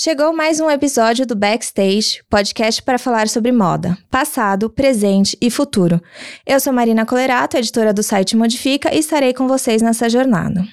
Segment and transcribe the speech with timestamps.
[0.00, 6.00] Chegou mais um episódio do Backstage, podcast para falar sobre moda, passado, presente e futuro.
[6.46, 10.64] Eu sou Marina Colerato, editora do site Modifica, e estarei com vocês nessa jornada.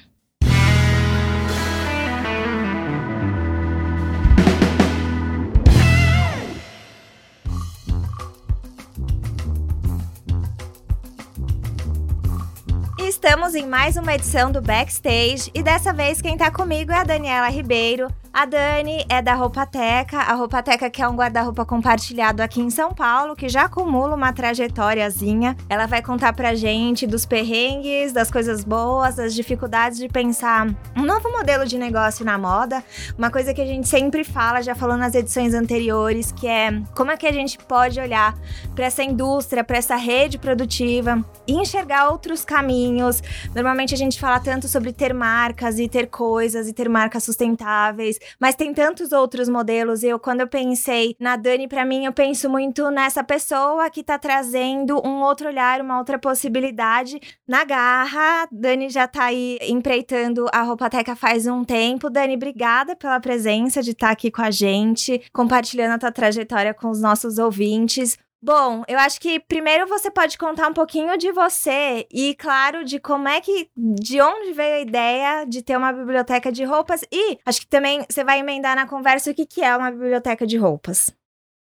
[13.00, 17.04] Estamos em mais uma edição do Backstage e dessa vez quem tá comigo é a
[17.04, 22.60] Daniela Ribeiro, a Dani é da Roupateca, a Roupateca que é um guarda-roupa compartilhado aqui
[22.60, 25.56] em São Paulo, que já acumula uma trajetóriazinha.
[25.70, 30.68] Ela vai contar pra gente dos perrengues, das coisas boas, das dificuldades de pensar
[30.98, 32.84] um novo modelo de negócio na moda.
[33.18, 37.12] Uma coisa que a gente sempre fala, já falou nas edições anteriores, que é como
[37.12, 38.38] é que a gente pode olhar
[38.76, 43.24] para essa indústria, para essa rede produtiva e enxergar outros caminhos.
[43.56, 48.20] Normalmente a gente fala tanto sobre ter marcas e ter coisas e ter marcas sustentáveis,
[48.40, 50.04] mas tem tantos outros modelos.
[50.04, 54.18] Eu, quando eu pensei na Dani, para mim, eu penso muito nessa pessoa que tá
[54.18, 58.48] trazendo um outro olhar, uma outra possibilidade na garra.
[58.52, 62.10] Dani já tá aí empreitando a Roupateca faz um tempo.
[62.10, 66.74] Dani, obrigada pela presença de estar tá aqui com a gente, compartilhando a tua trajetória
[66.74, 68.18] com os nossos ouvintes.
[68.46, 73.00] Bom, eu acho que primeiro você pode contar um pouquinho de você e, claro, de
[73.00, 73.70] como é que.
[73.76, 77.04] de onde veio a ideia de ter uma biblioteca de roupas.
[77.12, 80.46] E acho que também você vai emendar na conversa o que, que é uma biblioteca
[80.46, 81.12] de roupas.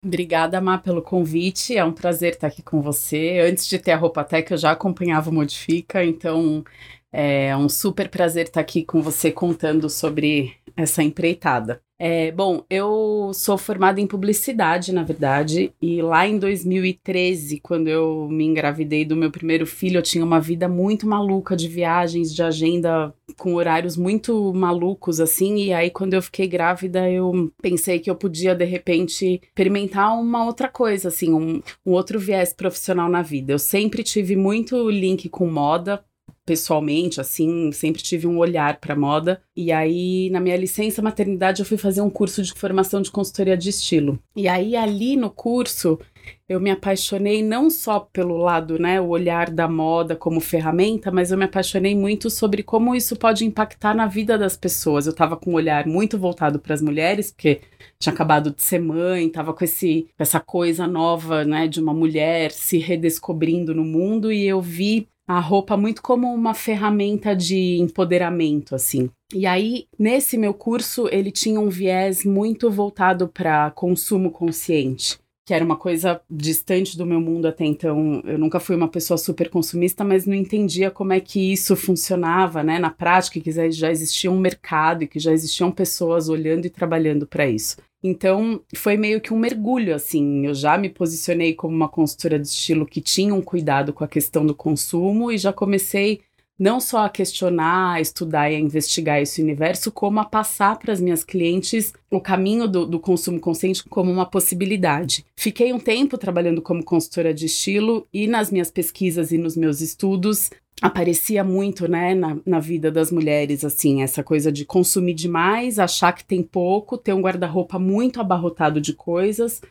[0.05, 1.75] Obrigada, Má, pelo convite.
[1.75, 3.39] É um prazer estar aqui com você.
[3.39, 6.63] Antes de ter a Roupateca, eu já acompanhava o Modifica, então
[7.11, 11.81] é um super prazer estar aqui com você contando sobre essa empreitada.
[11.97, 18.27] É, bom, eu sou formada em publicidade, na verdade, e lá em 2013, quando eu
[18.29, 22.43] me engravidei do meu primeiro filho, eu tinha uma vida muito maluca de viagens, de
[22.43, 28.09] agenda com horários muito malucos, assim, e aí quando eu fiquei grávida, eu pensei que
[28.09, 33.21] eu podia, de repente, experimentar uma outra coisa, assim, um, um outro viés profissional na
[33.21, 33.53] vida.
[33.53, 36.03] Eu sempre tive muito link com moda,
[36.45, 39.41] pessoalmente, assim, sempre tive um olhar para moda.
[39.55, 43.57] E aí, na minha licença maternidade, eu fui fazer um curso de formação de consultoria
[43.57, 44.19] de estilo.
[44.35, 45.99] E aí, ali no curso,
[46.47, 51.31] eu me apaixonei não só pelo lado, né, o olhar da moda como ferramenta, mas
[51.31, 55.07] eu me apaixonei muito sobre como isso pode impactar na vida das pessoas.
[55.07, 57.61] Eu estava com um olhar muito voltado para as mulheres, porque
[57.99, 62.51] tinha acabado de ser mãe, estava com esse essa coisa nova, né, de uma mulher
[62.51, 68.75] se redescobrindo no mundo e eu vi a roupa muito como uma ferramenta de empoderamento,
[68.75, 69.09] assim.
[69.33, 75.53] E aí, nesse meu curso, ele tinha um viés muito voltado para consumo consciente, que
[75.53, 78.21] era uma coisa distante do meu mundo até então.
[78.23, 82.61] Eu nunca fui uma pessoa super consumista, mas não entendia como é que isso funcionava,
[82.61, 86.69] né, na prática, que já existia um mercado e que já existiam pessoas olhando e
[86.69, 87.77] trabalhando para isso.
[88.07, 90.45] Então, foi meio que um mergulho, assim.
[90.45, 94.07] Eu já me posicionei como uma consultora de estilo que tinha um cuidado com a
[94.07, 96.21] questão do consumo e já comecei
[96.57, 100.93] não só a questionar, a estudar e a investigar esse universo, como a passar para
[100.93, 105.25] as minhas clientes o caminho do, do, consumo consciente como uma possibilidade.
[105.37, 109.81] Fiquei um tempo trabalhando como consultora de estilo e nas minhas pesquisas e nos meus
[109.81, 110.49] estudos
[110.81, 116.11] aparecia muito, né, na, na vida das mulheres, assim, essa coisa de consumir demais, achar
[116.11, 119.61] que tem pouco, ter um guarda-roupa muito abarrotado de coisas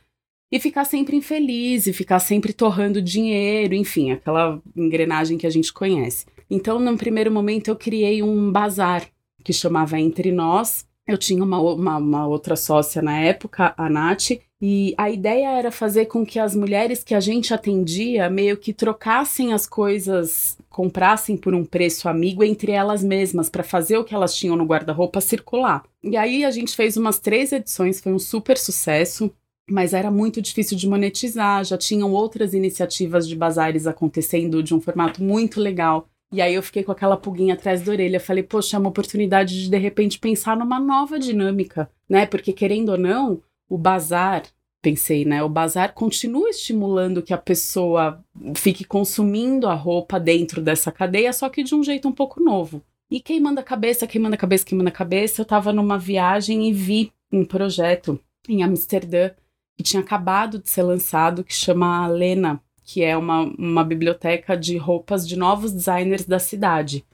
[0.50, 5.72] e ficar sempre infeliz e ficar sempre torrando dinheiro, enfim, aquela engrenagem que a gente
[5.72, 6.26] conhece.
[6.50, 9.06] Então, no primeiro momento, eu criei um bazar
[9.42, 10.86] que chamava Entre Nós.
[11.06, 15.70] Eu tinha uma, uma, uma outra sócia na época, a Nath, e a ideia era
[15.70, 21.36] fazer com que as mulheres que a gente atendia meio que trocassem as coisas, comprassem
[21.36, 25.20] por um preço amigo entre elas mesmas, para fazer o que elas tinham no guarda-roupa
[25.20, 25.84] circular.
[26.02, 29.30] E aí a gente fez umas três edições, foi um super sucesso.
[29.70, 34.80] Mas era muito difícil de monetizar, já tinham outras iniciativas de bazares acontecendo de um
[34.80, 36.06] formato muito legal.
[36.34, 38.18] E aí eu fiquei com aquela pulguinha atrás da orelha.
[38.18, 42.26] Falei, poxa, é uma oportunidade de de repente pensar numa nova dinâmica, né?
[42.26, 44.42] Porque querendo ou não, o bazar,
[44.82, 45.44] pensei, né?
[45.44, 48.20] O bazar continua estimulando que a pessoa
[48.56, 52.82] fique consumindo a roupa dentro dessa cadeia, só que de um jeito um pouco novo.
[53.08, 56.72] E quem manda cabeça, quem manda cabeça, quem manda cabeça, eu tava numa viagem e
[56.72, 59.30] vi um projeto em Amsterdã
[59.76, 64.76] que tinha acabado de ser lançado, que chama Lena, que é uma, uma biblioteca de
[64.76, 67.04] roupas de novos designers da cidade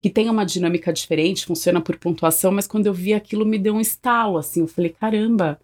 [0.00, 3.74] que tem uma dinâmica diferente, funciona por pontuação, mas quando eu vi aquilo me deu
[3.74, 5.60] um estalo, assim, eu falei, caramba,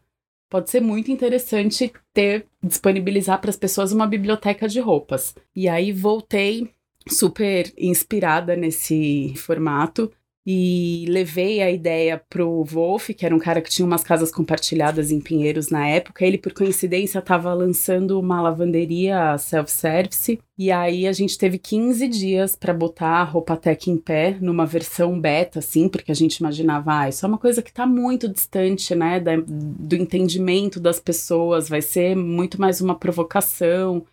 [0.51, 5.35] pode ser muito interessante ter disponibilizar para as pessoas uma biblioteca de roupas.
[5.55, 6.71] E aí voltei
[7.09, 10.11] super inspirada nesse formato
[10.47, 15.11] e levei a ideia pro Wolf, que era um cara que tinha umas casas compartilhadas
[15.11, 16.25] em Pinheiros na época.
[16.25, 20.39] Ele, por coincidência, estava lançando uma lavanderia self-service.
[20.59, 24.67] E aí a gente teve 15 dias para botar a roupa tech em pé, numa
[24.67, 28.29] versão beta, assim, porque a gente imaginava, ah, isso é uma coisa que está muito
[28.29, 34.05] distante, né, da, do entendimento das pessoas, vai ser muito mais uma provocação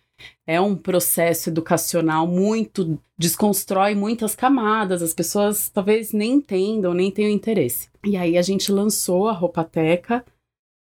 [0.46, 7.30] é um processo educacional muito desconstrói muitas camadas, as pessoas talvez nem entendam, nem tenham
[7.30, 7.88] interesse.
[8.04, 10.24] E aí a gente lançou a Roupateca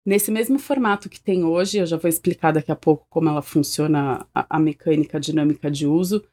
[0.06, 3.42] nesse mesmo formato que tem hoje, eu já vou explicar daqui a pouco como ela
[3.42, 6.24] funciona a, a mecânica dinâmica de uso,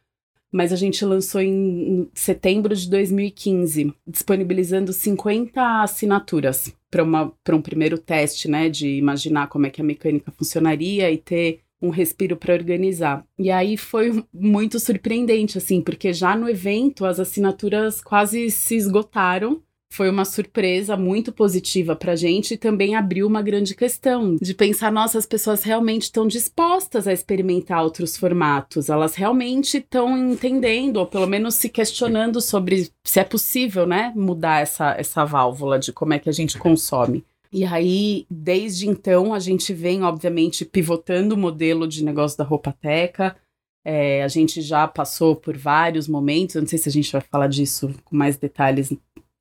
[0.51, 8.49] mas a gente lançou em setembro de 2015, disponibilizando 50 assinaturas para um primeiro teste,
[8.49, 13.25] né, de imaginar como é que a mecânica funcionaria e ter um respiro para organizar.
[13.39, 19.63] E aí foi muito surpreendente, assim, porque já no evento as assinaturas quase se esgotaram.
[19.91, 24.53] Foi uma surpresa muito positiva para a gente e também abriu uma grande questão de
[24.53, 30.99] pensar: nossa, as pessoas realmente estão dispostas a experimentar outros formatos, elas realmente estão entendendo,
[30.99, 35.91] ou pelo menos se questionando sobre se é possível, né, mudar essa, essa válvula de
[35.91, 37.25] como é que a gente consome.
[37.53, 43.37] E aí, desde então, a gente vem, obviamente, pivotando o modelo de negócio da Roupateca.
[43.85, 47.23] É, a gente já passou por vários momentos, eu não sei se a gente vai
[47.23, 48.93] falar disso com mais detalhes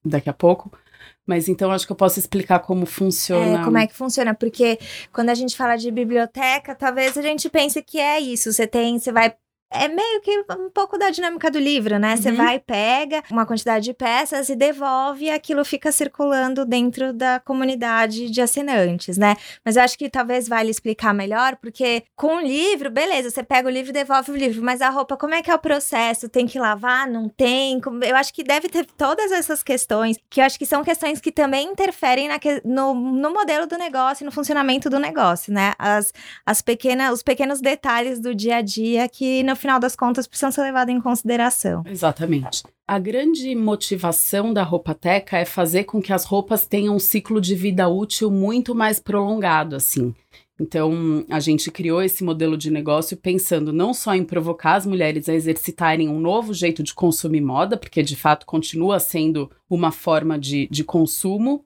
[0.05, 0.71] daqui a pouco,
[1.25, 3.59] mas então acho que eu posso explicar como funciona.
[3.59, 4.79] É, como é que funciona, porque
[5.11, 8.53] quando a gente fala de biblioteca, talvez a gente pense que é isso.
[8.53, 9.35] Você tem, você vai
[9.69, 12.15] é meio que um pouco da dinâmica do livro, né?
[12.15, 12.37] Você uhum.
[12.37, 18.29] vai, pega uma quantidade de peças e devolve, e aquilo fica circulando dentro da comunidade
[18.29, 19.35] de assinantes, né?
[19.65, 23.67] Mas eu acho que talvez vale explicar melhor, porque com o livro, beleza, você pega
[23.67, 26.29] o livro e devolve o livro, mas a roupa, como é que é o processo?
[26.29, 27.07] Tem que lavar?
[27.07, 27.81] Não tem?
[28.03, 31.31] Eu acho que deve ter todas essas questões, que eu acho que são questões que
[31.31, 35.73] também interferem na que, no, no modelo do negócio, no funcionamento do negócio, né?
[35.77, 36.13] As,
[36.45, 40.51] as pequenas, os pequenos detalhes do dia a dia que no final das contas, precisam
[40.51, 41.83] ser levadas em consideração.
[41.85, 42.63] Exatamente.
[42.87, 47.53] A grande motivação da roupateca é fazer com que as roupas tenham um ciclo de
[47.53, 50.15] vida útil muito mais prolongado, assim.
[50.59, 55.29] Então, a gente criou esse modelo de negócio pensando não só em provocar as mulheres
[55.29, 60.39] a exercitarem um novo jeito de consumir moda, porque de fato continua sendo uma forma
[60.39, 61.63] de, de consumo,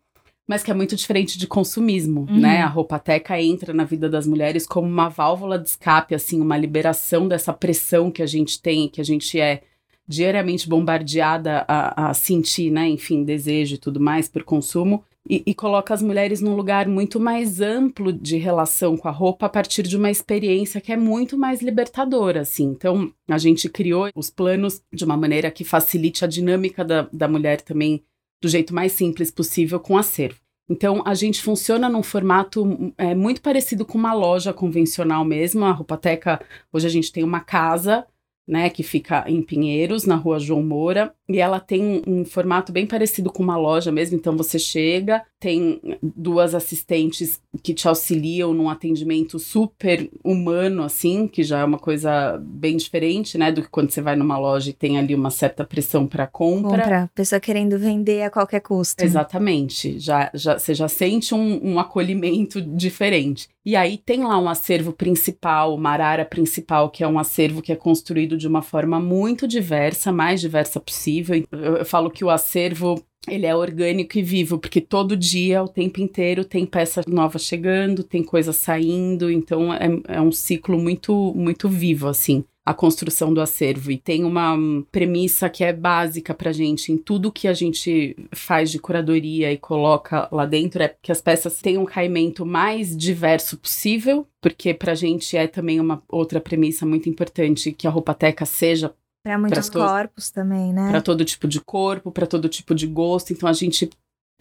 [0.51, 2.42] mas que é muito diferente de consumismo, uhum.
[2.42, 2.62] né?
[2.62, 7.25] A roupateca entra na vida das mulheres como uma válvula de escape, assim, uma liberação
[7.25, 9.62] dessa pressão que a gente tem, que a gente é
[10.06, 12.86] diariamente bombardeada a, a sentir, né?
[12.89, 15.06] Enfim, desejo e tudo mais por consumo.
[15.30, 19.45] E, e, coloca as mulheres num lugar muito mais amplo de relação com a roupa
[19.45, 22.65] a partir de uma experiência que é muito mais libertadora, assim.
[22.65, 27.27] Então, a gente criou os planos de uma maneira que facilite a dinâmica da, da
[27.30, 28.03] mulher também
[28.42, 30.40] do jeito mais simples possível com acervo.
[30.70, 35.66] Então, a gente funciona num formato é, muito parecido com uma loja convencional mesmo.
[35.66, 36.42] A Roupateca,
[36.72, 38.06] hoje a gente tem uma casa
[38.48, 42.86] né, que fica em Pinheiros, na rua João Moura, e ela tem um, formato bem
[42.86, 44.18] parecido com uma loja mesmo.
[44.18, 51.44] Então você chega, tem duas assistentes que te auxiliam num atendimento super humano, assim, que
[51.44, 54.74] já é uma coisa bem diferente, né, do que quando você vai numa loja e
[54.74, 56.82] tem ali uma certa pressão para compra.
[56.82, 59.04] Compra, pessoa querendo vender a qualquer custo.
[59.04, 63.48] Exatamente, já, já, você já sente um, um acolhimento diferente.
[63.64, 67.72] E aí tem lá um acervo principal, uma arara principal, que é um acervo que
[67.72, 71.44] é construído de uma forma muito diversa, mais diversa possível.
[71.52, 76.02] Eu, falo que o acervo ele é orgânico e vivo, porque todo dia, o tempo
[76.02, 81.70] inteiro, tem peça nova chegando, tem coisa saindo, então é, é um ciclo muito, muito
[81.70, 83.91] vivo, assim a construção do acervo.
[83.91, 84.56] E tem uma
[84.91, 89.58] premissa que é básica pra gente em tudo que a gente faz de curadoria e
[89.58, 94.94] coloca lá dentro, é que as peças tenham um caimento mais diverso possível, porque pra
[94.94, 100.32] gente é também uma outra premissa muito importante que a roupateca seja para muitos corpos
[100.32, 100.89] também, né?
[100.89, 103.32] Para todo tipo de corpo, para todo tipo de gosto.
[103.32, 103.89] Então a gente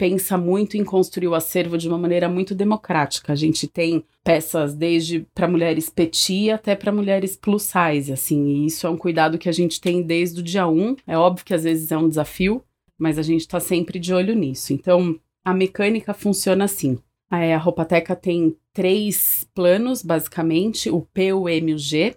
[0.01, 3.33] pensa muito em construir o acervo de uma maneira muito democrática.
[3.33, 8.65] A gente tem peças desde para mulheres petit até para mulheres plus size, assim, e
[8.65, 10.95] isso é um cuidado que a gente tem desde o dia 1.
[11.05, 12.63] É óbvio que às vezes é um desafio,
[12.97, 14.73] mas a gente está sempre de olho nisso.
[14.73, 16.97] Então, a mecânica funciona assim.
[17.29, 22.15] A Roupateca tem três planos, basicamente, o P, o M e o G.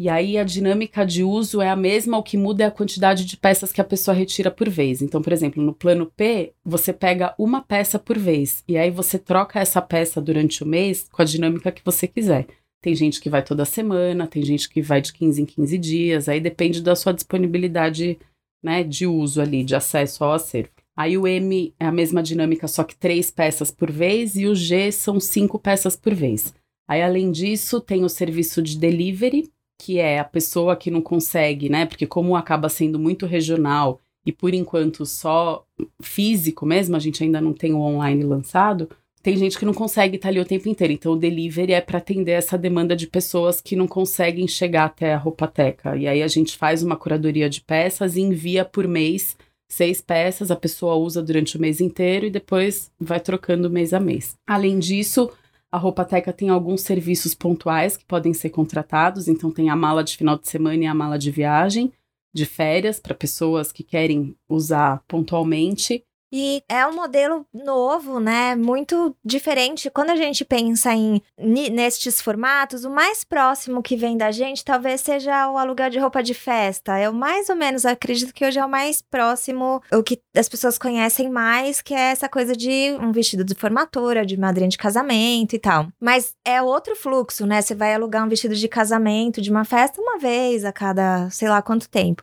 [0.00, 3.22] E aí a dinâmica de uso é a mesma, o que muda é a quantidade
[3.22, 5.02] de peças que a pessoa retira por vez.
[5.02, 9.18] Então, por exemplo, no plano P, você pega uma peça por vez e aí você
[9.18, 12.46] troca essa peça durante o mês com a dinâmica que você quiser.
[12.80, 16.30] Tem gente que vai toda semana, tem gente que vai de 15 em 15 dias,
[16.30, 18.18] aí depende da sua disponibilidade
[18.64, 20.70] né, de uso ali, de acesso ao acervo.
[20.96, 24.54] Aí o M é a mesma dinâmica, só que três peças por vez, e o
[24.54, 26.54] G são cinco peças por vez.
[26.88, 31.70] Aí, além disso, tem o serviço de delivery, que é a pessoa que não consegue,
[31.70, 31.86] né?
[31.86, 35.64] Porque como acaba sendo muito regional e por enquanto só
[36.02, 38.90] físico mesmo, a gente ainda não tem o online lançado,
[39.22, 40.92] tem gente que não consegue estar ali o tempo inteiro.
[40.92, 45.14] Então, o delivery é para atender essa demanda de pessoas que não conseguem chegar até
[45.14, 45.96] a roupateca.
[45.96, 50.50] E aí a gente faz uma curadoria de peças e envia por mês seis peças,
[50.50, 54.34] a pessoa usa durante o mês inteiro e depois vai trocando mês a mês.
[54.46, 55.30] Além disso,
[55.72, 60.16] a Roupateca tem alguns serviços pontuais que podem ser contratados, então tem a mala de
[60.16, 61.92] final de semana e a mala de viagem,
[62.34, 66.04] de férias, para pessoas que querem usar pontualmente.
[66.32, 68.54] E é um modelo novo, né?
[68.54, 69.90] Muito diferente.
[69.90, 75.00] Quando a gente pensa em nestes formatos, o mais próximo que vem da gente talvez
[75.00, 77.00] seja o aluguel de roupa de festa.
[77.00, 80.78] Eu mais ou menos acredito que hoje é o mais próximo, o que as pessoas
[80.78, 85.54] conhecem mais, que é essa coisa de um vestido de formatura, de madrinha de casamento
[85.54, 85.88] e tal.
[85.98, 87.60] Mas é outro fluxo, né?
[87.60, 91.48] Você vai alugar um vestido de casamento, de uma festa, uma vez a cada sei
[91.48, 92.22] lá quanto tempo.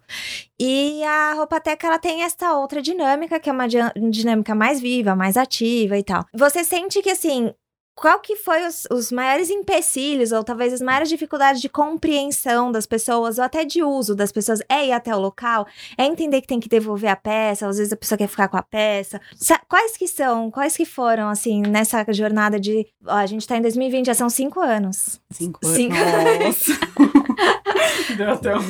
[0.60, 5.38] E a Roupateca, ela tem essa outra dinâmica, que é uma dinâmica mais viva, mais
[5.38, 6.26] ativa e tal.
[6.34, 7.54] Você sente que, assim,
[7.98, 12.86] qual que foi os, os, maiores empecilhos ou talvez as maiores dificuldades de compreensão das
[12.86, 15.66] pessoas ou até de uso das pessoas é ir até o local,
[15.98, 18.58] é entender que tem que devolver a peça, às vezes a pessoa quer ficar com
[18.58, 19.20] a peça.
[19.68, 22.86] Quais que são, quais que foram, assim, nessa jornada de...
[23.04, 25.20] Ó, a gente tá em 2020, já são cinco anos.
[25.32, 25.76] Cinco anos.
[25.76, 26.66] Cinco anos.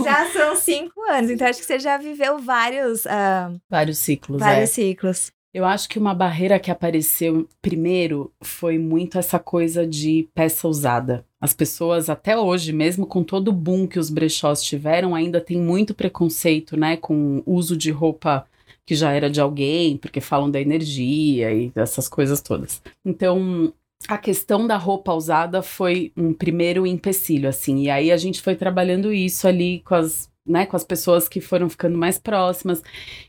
[0.04, 3.06] Já são cinco anos, então acho que você já viveu vários.
[3.06, 4.40] Uh, vários ciclos.
[4.40, 4.74] Vários é.
[4.74, 5.32] ciclos.
[5.58, 11.26] Eu acho que uma barreira que apareceu primeiro foi muito essa coisa de peça usada.
[11.42, 15.60] As pessoas, até hoje, mesmo com todo o boom que os brechós tiveram, ainda tem
[15.60, 18.46] muito preconceito, né, com o uso de roupa
[18.86, 22.80] que já era de alguém, porque falam da energia e dessas coisas todas.
[23.04, 23.74] Então,
[24.08, 27.80] a questão da roupa usada foi um primeiro empecilho, assim.
[27.80, 31.42] E aí a gente foi trabalhando isso ali com as, né, com as pessoas que
[31.42, 32.82] foram ficando mais próximas.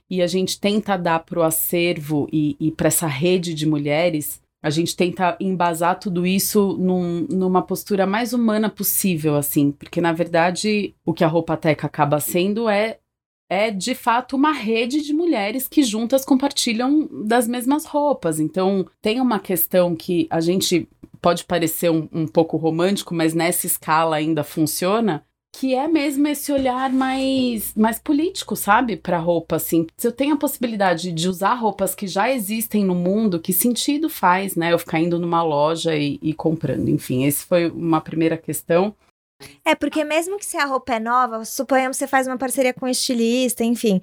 [0.09, 4.41] E a gente tenta dar para o acervo e, e para essa rede de mulheres,
[4.63, 9.71] a gente tenta embasar tudo isso num, numa postura mais humana possível, assim.
[9.71, 12.99] Porque, na verdade, o que a Roupa Teca acaba sendo é
[13.51, 18.39] é de fato uma rede de mulheres que juntas compartilham das mesmas roupas.
[18.39, 20.87] Então, tem uma questão que a gente
[21.21, 26.52] pode parecer um, um pouco romântico, mas nessa escala ainda funciona, que é mesmo esse
[26.52, 29.87] olhar mais, mais político, sabe, para roupa, assim.
[29.97, 34.09] Se eu tenho a possibilidade de usar roupas que já existem no mundo, que sentido
[34.09, 36.88] faz, né, eu ficar indo numa loja e, e comprando?
[36.88, 38.95] Enfim, esse foi uma primeira questão.
[39.64, 42.75] É, porque mesmo que se a roupa é nova, suponhamos que você faz uma parceria
[42.75, 44.02] com um estilista, enfim.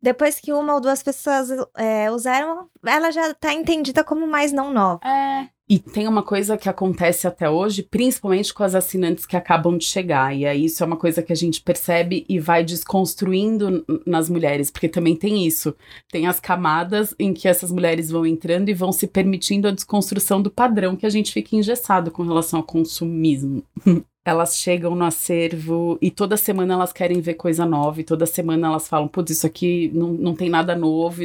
[0.00, 4.72] Depois que uma ou duas pessoas é, usaram, ela já tá entendida como mais não
[4.72, 5.00] nova.
[5.04, 5.48] É.
[5.70, 9.84] E tem uma coisa que acontece até hoje, principalmente com as assinantes que acabam de
[9.84, 10.34] chegar.
[10.34, 14.70] E aí isso é uma coisa que a gente percebe e vai desconstruindo nas mulheres,
[14.70, 15.76] porque também tem isso.
[16.10, 20.40] Tem as camadas em que essas mulheres vão entrando e vão se permitindo a desconstrução
[20.40, 23.62] do padrão que a gente fica engessado com relação ao consumismo.
[24.28, 28.68] elas chegam no acervo e toda semana elas querem ver coisa nova, e toda semana
[28.68, 31.22] elas falam, putz, isso aqui não, não tem nada novo.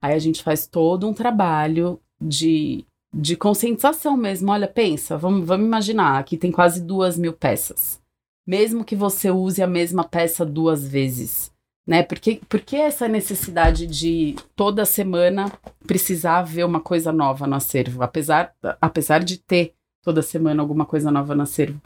[0.00, 4.50] Aí a gente faz todo um trabalho de, de conscientização mesmo.
[4.50, 8.00] Olha, pensa, vamos, vamos imaginar, aqui tem quase duas mil peças.
[8.46, 11.52] Mesmo que você use a mesma peça duas vezes,
[11.86, 12.02] né?
[12.02, 15.52] Por que, por que essa necessidade de toda semana
[15.86, 18.02] precisar ver uma coisa nova no acervo?
[18.02, 21.80] Apesar, apesar de ter toda semana alguma coisa nova no acervo.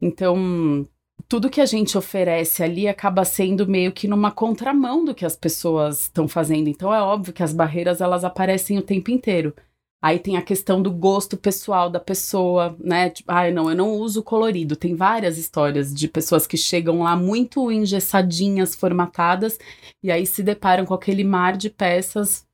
[0.00, 0.86] Então,
[1.26, 5.36] tudo que a gente oferece ali acaba sendo meio que numa contramão do que as
[5.36, 6.68] pessoas estão fazendo.
[6.68, 9.54] Então é óbvio que as barreiras elas aparecem o tempo inteiro.
[10.00, 13.10] Aí tem a questão do gosto pessoal da pessoa, né?
[13.10, 14.76] Tipo, ah, não, eu não uso colorido.
[14.76, 19.58] Tem várias histórias de pessoas que chegam lá muito engessadinhas, formatadas,
[20.02, 22.46] e aí se deparam com aquele mar de peças,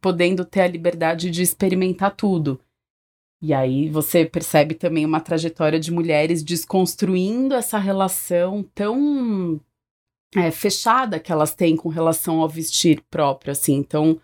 [0.00, 2.60] podendo ter a liberdade de experimentar tudo.
[3.44, 9.60] E aí você percebe também uma trajetória de mulheres desconstruindo essa relação tão
[10.34, 13.74] é, fechada que elas têm com relação ao vestir próprio, assim.
[13.74, 14.18] Então,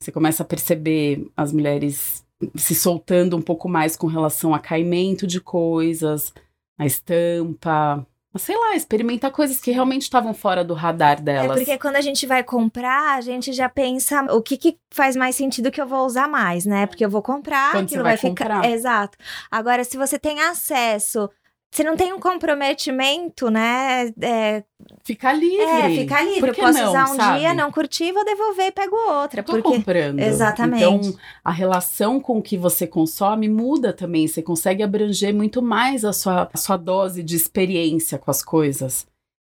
[0.00, 2.26] você começa a perceber as mulheres
[2.56, 6.34] se soltando um pouco mais com relação a caimento de coisas,
[6.76, 8.04] a estampa,
[8.38, 11.56] sei lá, experimentar coisas que realmente estavam fora do radar é, delas.
[11.56, 15.16] É porque quando a gente vai comprar, a gente já pensa o que, que faz
[15.16, 16.86] mais sentido que eu vou usar mais, né?
[16.86, 18.64] Porque eu vou comprar, quando aquilo vai, vai ficar.
[18.64, 19.18] Exato.
[19.50, 21.28] Agora, se você tem acesso
[21.70, 24.12] você não tem um comprometimento, né?
[24.20, 24.64] É,
[25.04, 25.62] ficar livre.
[25.62, 26.50] É, ficar livre.
[26.50, 27.38] Que Posso não, usar um sabe?
[27.38, 29.40] dia, não curtir, vou devolver e pego outra.
[29.40, 29.76] Tô porque...
[29.76, 30.18] comprando.
[30.18, 30.82] Exatamente.
[30.82, 34.26] Então, a relação com o que você consome muda também.
[34.26, 39.06] Você consegue abranger muito mais a sua, a sua dose de experiência com as coisas.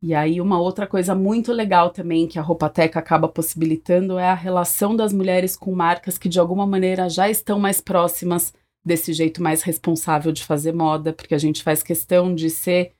[0.02, 4.34] E aí, uma outra coisa muito legal também que a Roupateca acaba possibilitando é a
[4.34, 8.54] relação das mulheres com marcas que, de alguma maneira, já estão mais próximas
[8.86, 12.92] desse jeito mais responsável de fazer moda, porque a gente faz questão de ser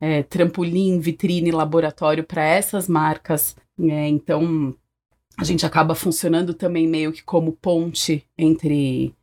[0.00, 3.54] é, trampolim, vitrine, laboratório para essas marcas.
[3.78, 4.74] É, então,
[5.36, 9.14] a gente acaba funcionando também meio que como ponte entre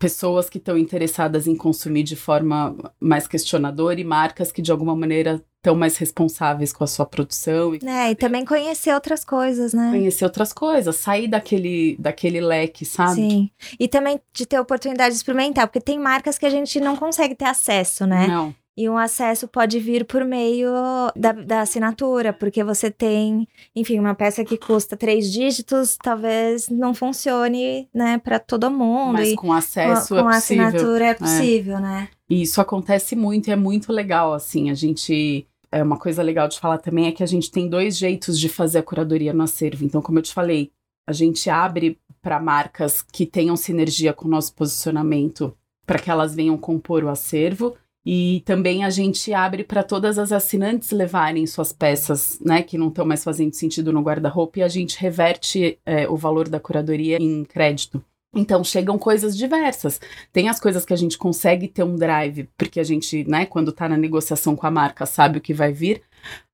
[0.00, 4.96] pessoas que estão interessadas em consumir de forma mais questionadora e marcas que de alguma
[4.96, 7.74] maneira estão mais responsáveis com a sua produção.
[7.74, 9.90] E, é, e também conhecer outras coisas, né?
[9.90, 13.14] Conhecer outras coisas, sair daquele, daquele leque, sabe?
[13.14, 13.50] Sim.
[13.78, 17.34] E também de ter oportunidade de experimentar, porque tem marcas que a gente não consegue
[17.34, 18.26] ter acesso, né?
[18.26, 18.54] Não.
[18.80, 20.72] E um acesso pode vir por meio
[21.14, 23.46] da, da assinatura, porque você tem,
[23.76, 29.12] enfim, uma peça que custa três dígitos, talvez não funcione, né, para todo mundo.
[29.12, 30.64] Mas e com acesso com, com é possível.
[30.64, 31.80] assinatura é possível, é.
[31.82, 32.08] né?
[32.30, 36.48] E isso acontece muito e é muito legal, assim, a gente é uma coisa legal
[36.48, 39.42] de falar também é que a gente tem dois jeitos de fazer a curadoria no
[39.42, 39.84] acervo.
[39.84, 40.70] Então, como eu te falei,
[41.06, 46.34] a gente abre para marcas que tenham sinergia com o nosso posicionamento para que elas
[46.34, 51.72] venham compor o acervo e também a gente abre para todas as assinantes levarem suas
[51.72, 56.08] peças, né, que não estão mais fazendo sentido no guarda-roupa, e a gente reverte é,
[56.08, 58.02] o valor da curadoria em crédito.
[58.34, 60.00] Então chegam coisas diversas.
[60.32, 63.70] Tem as coisas que a gente consegue ter um drive, porque a gente, né, quando
[63.70, 66.02] está na negociação com a marca, sabe o que vai vir,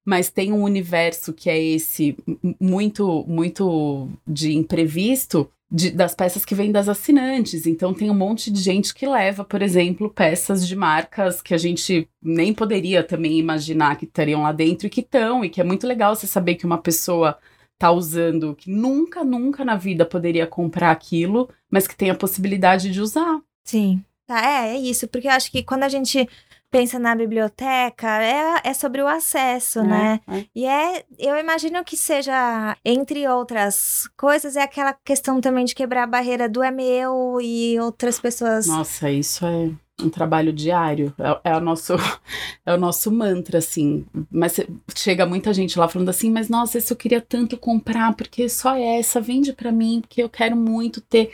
[0.05, 2.17] mas tem um universo que é esse
[2.61, 7.67] muito, muito de imprevisto, de, das peças que vêm das assinantes.
[7.67, 11.59] Então tem um monte de gente que leva, por exemplo, peças de marcas que a
[11.59, 15.65] gente nem poderia também imaginar que estariam lá dentro e que estão, e que é
[15.65, 17.39] muito legal você saber que uma pessoa
[17.79, 22.91] tá usando, que nunca, nunca na vida poderia comprar aquilo, mas que tem a possibilidade
[22.91, 23.41] de usar.
[23.65, 24.03] Sim.
[24.27, 26.29] Tá, é, é isso, porque eu acho que quando a gente
[26.77, 30.21] pensa na biblioteca, é, é sobre o acesso, é, né?
[30.29, 30.45] É.
[30.55, 36.03] E é, eu imagino que seja, entre outras coisas, é aquela questão também de quebrar
[36.03, 38.67] a barreira do é meu e outras pessoas.
[38.67, 39.71] Nossa, isso é
[40.05, 41.15] um trabalho diário.
[41.19, 41.95] É, é, o nosso,
[42.67, 44.05] é o nosso mantra, assim.
[44.31, 44.61] Mas
[44.95, 48.77] chega muita gente lá falando assim, mas nossa, esse eu queria tanto comprar, porque só
[48.77, 51.31] essa, vende para mim, porque eu quero muito ter.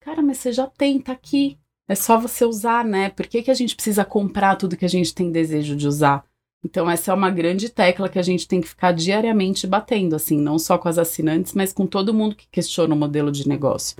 [0.00, 1.58] Cara, mas você já tem, tá aqui.
[1.88, 3.08] É só você usar, né?
[3.08, 6.22] Por que, que a gente precisa comprar tudo que a gente tem desejo de usar?
[6.62, 10.38] Então, essa é uma grande tecla que a gente tem que ficar diariamente batendo, assim,
[10.38, 13.96] não só com as assinantes, mas com todo mundo que questiona o modelo de negócio.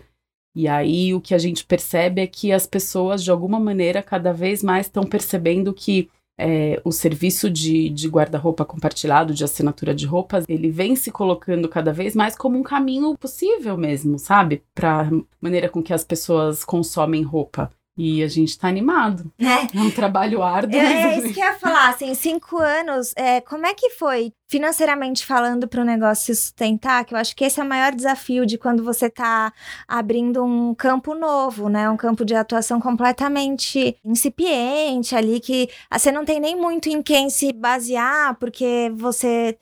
[0.54, 4.32] E aí, o que a gente percebe é que as pessoas, de alguma maneira, cada
[4.32, 10.06] vez mais estão percebendo que é, o serviço de, de guarda-roupa compartilhado, de assinatura de
[10.06, 14.62] roupas, ele vem se colocando cada vez mais como um caminho possível mesmo, sabe?
[14.74, 17.70] Para maneira com que as pessoas consomem roupa.
[17.98, 19.28] E a gente tá animado.
[19.40, 20.78] É, é um trabalho árduo.
[20.78, 24.32] É, é isso que eu ia falar, assim, cinco anos, é, como é que foi,
[24.48, 27.04] financeiramente falando, para o negócio se sustentar?
[27.04, 29.52] Que eu acho que esse é o maior desafio de quando você tá
[29.88, 31.90] abrindo um campo novo, né?
[31.90, 37.28] Um campo de atuação completamente incipiente ali, que você não tem nem muito em quem
[37.28, 39.58] se basear, porque você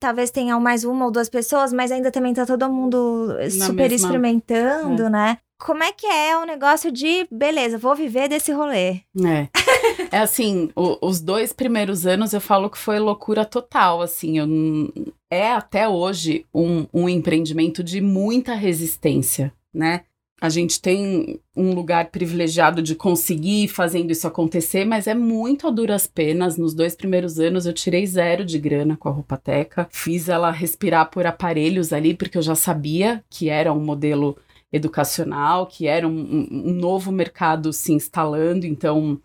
[0.00, 3.90] talvez tenha mais uma ou duas pessoas, mas ainda também tá todo mundo Na super
[3.90, 3.94] mesma...
[3.96, 5.10] experimentando, é.
[5.10, 5.38] né?
[5.60, 9.02] Como é que é o negócio de, beleza, vou viver desse rolê?
[9.22, 9.48] É.
[10.10, 14.48] é assim, o, os dois primeiros anos eu falo que foi loucura total, assim, eu,
[15.30, 20.00] é até hoje um, um empreendimento de muita resistência, né?
[20.40, 25.70] A gente tem um lugar privilegiado de conseguir fazendo isso acontecer, mas é muito a
[25.70, 26.56] duras penas.
[26.56, 29.86] Nos dois primeiros anos eu tirei zero de grana com a Roupateca.
[29.90, 34.34] Fiz ela respirar por aparelhos ali, porque eu já sabia que era um modelo
[34.72, 39.20] educacional, que era um, um novo mercado se instalando, então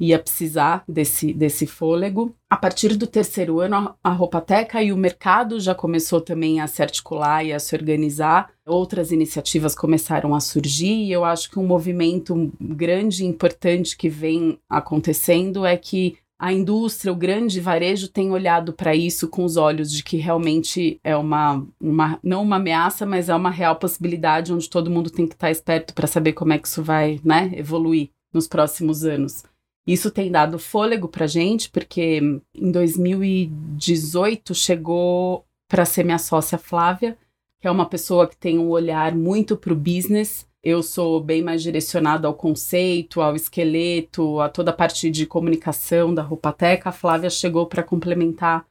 [0.00, 2.34] ia precisar desse, desse fôlego.
[2.48, 6.80] A partir do terceiro ano, a, Roupateca e o mercado já começou também a se
[6.80, 8.50] articular e a se organizar.
[8.66, 14.08] Outras iniciativas começaram a surgir e eu acho que um movimento grande e importante que
[14.08, 19.58] vem acontecendo é que a indústria, o grande varejo tem olhado para isso com os
[19.58, 24.50] olhos de que realmente é uma, uma, não uma ameaça, mas é uma real possibilidade
[24.50, 27.20] onde todo mundo tem que estar tá esperto para saber como é que isso vai
[27.22, 29.44] né, evoluir nos próximos anos.
[29.86, 32.22] Isso tem dado fôlego para gente, porque
[32.54, 37.18] em 2018 chegou para ser minha sócia Flávia,
[37.60, 41.42] que é uma pessoa que tem um olhar muito para o business, Eu sou bem
[41.42, 46.90] mais direcionada ao conceito, ao esqueleto, a toda a parte de comunicação da Roupateca.
[46.90, 48.66] A Flávia chegou para complementar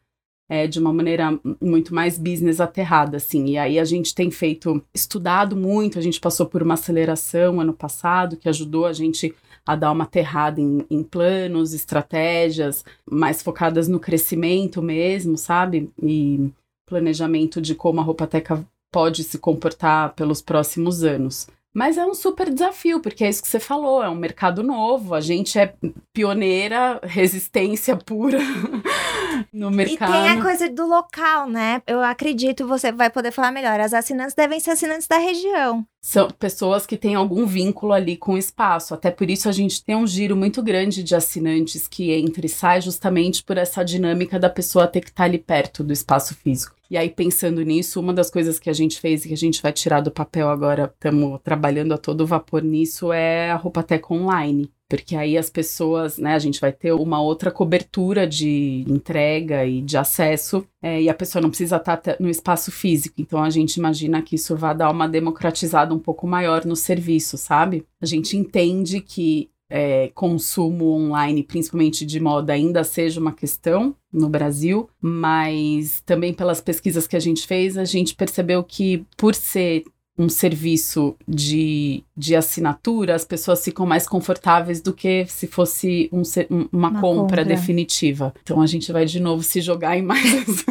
[0.48, 3.46] é, de uma maneira muito mais business aterrada, assim.
[3.48, 7.74] E aí a gente tem feito, estudado muito, a gente passou por uma aceleração ano
[7.74, 9.34] passado que ajudou a gente
[9.66, 15.90] a dar uma aterrada em, em planos, estratégias mais focadas no crescimento mesmo, sabe?
[16.02, 16.52] E
[16.88, 21.48] planejamento de como a Roupateca pode se comportar pelos próximos anos.
[21.74, 25.14] Mas é um super desafio, porque é isso que você falou, é um mercado novo,
[25.14, 25.74] a gente é
[26.12, 28.40] pioneira, resistência pura
[29.52, 30.12] no mercado.
[30.12, 31.82] E tem a coisa do local, né?
[31.86, 33.80] Eu acredito, você vai poder falar melhor.
[33.80, 35.86] As assinantes devem ser assinantes da região.
[36.02, 38.94] São pessoas que têm algum vínculo ali com o espaço.
[38.94, 42.50] Até por isso a gente tem um giro muito grande de assinantes que entra e
[42.50, 46.76] sai justamente por essa dinâmica da pessoa ter que estar ali perto do espaço físico.
[46.90, 49.62] E aí, pensando nisso, uma das coisas que a gente fez e que a gente
[49.62, 54.04] vai tirar do papel agora, estamos trabalhando a todo vapor nisso, é a Roupa Tech
[54.12, 54.72] Online.
[54.90, 59.82] Porque aí as pessoas, né, a gente vai ter uma outra cobertura de entrega e
[59.82, 63.22] de acesso, é, e a pessoa não precisa estar no espaço físico.
[63.22, 67.38] Então a gente imagina que isso vai dar uma democratizada um pouco maior no serviço,
[67.38, 67.86] sabe?
[68.02, 74.28] A gente entende que é, consumo online, principalmente de moda, ainda seja uma questão no
[74.28, 79.84] Brasil, mas também pelas pesquisas que a gente fez, a gente percebeu que por ser
[80.20, 86.24] um serviço de, de assinatura, as pessoas ficam mais confortáveis do que se fosse um,
[86.50, 88.34] uma, uma compra, compra, definitiva.
[88.44, 90.66] Então a gente vai de novo se jogar em mais.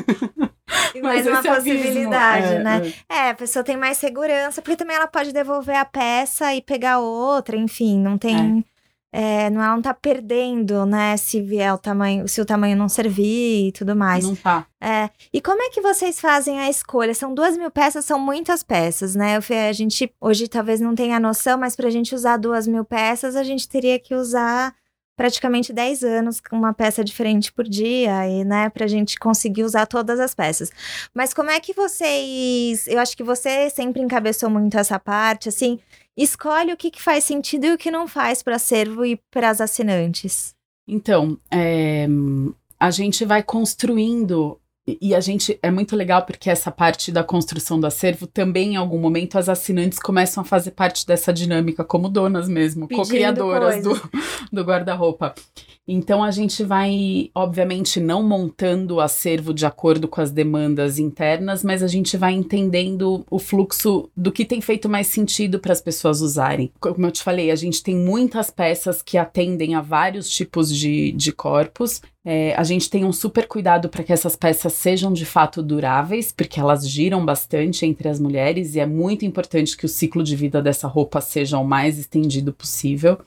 [1.02, 2.92] Mais uma possibilidade, é, né?
[3.08, 3.14] É.
[3.14, 6.98] é, a pessoa tem mais segurança, porque também ela pode devolver a peça e pegar
[6.98, 8.64] outra, enfim, não tem.
[8.74, 8.77] É
[9.10, 11.16] é, não, ela não tá perdendo, né?
[11.16, 14.24] Se vier o tamanho, se o tamanho não servir e tudo mais.
[14.24, 14.66] Não tá.
[14.80, 15.08] É.
[15.32, 17.14] E como é que vocês fazem a escolha?
[17.14, 19.38] São duas mil peças, são muitas peças, né?
[19.68, 23.42] A gente hoje talvez não tenha noção, mas pra gente usar duas mil peças, a
[23.42, 24.74] gente teria que usar
[25.16, 29.84] praticamente 10 anos com uma peça diferente por dia, e, né, pra gente conseguir usar
[29.84, 30.70] todas as peças.
[31.12, 32.86] Mas como é que vocês.
[32.86, 35.80] Eu acho que você sempre encabeçou muito essa parte, assim,
[36.22, 39.50] escolhe o que, que faz sentido e o que não faz para acervo e para
[39.50, 40.54] as assinantes.
[40.86, 42.06] Então, é,
[42.78, 44.58] a gente vai construindo
[45.00, 48.76] e a gente é muito legal porque essa parte da construção do acervo também em
[48.76, 54.10] algum momento as assinantes começam a fazer parte dessa dinâmica como donas mesmo, co-criadoras do,
[54.50, 55.34] do guarda-roupa.
[55.90, 61.64] Então a gente vai, obviamente, não montando o acervo de acordo com as demandas internas,
[61.64, 65.80] mas a gente vai entendendo o fluxo do que tem feito mais sentido para as
[65.80, 66.70] pessoas usarem.
[66.78, 71.10] Como eu te falei, a gente tem muitas peças que atendem a vários tipos de,
[71.12, 72.02] de corpos.
[72.22, 76.30] É, a gente tem um super cuidado para que essas peças sejam de fato duráveis,
[76.30, 80.36] porque elas giram bastante entre as mulheres e é muito importante que o ciclo de
[80.36, 83.18] vida dessa roupa seja o mais estendido possível.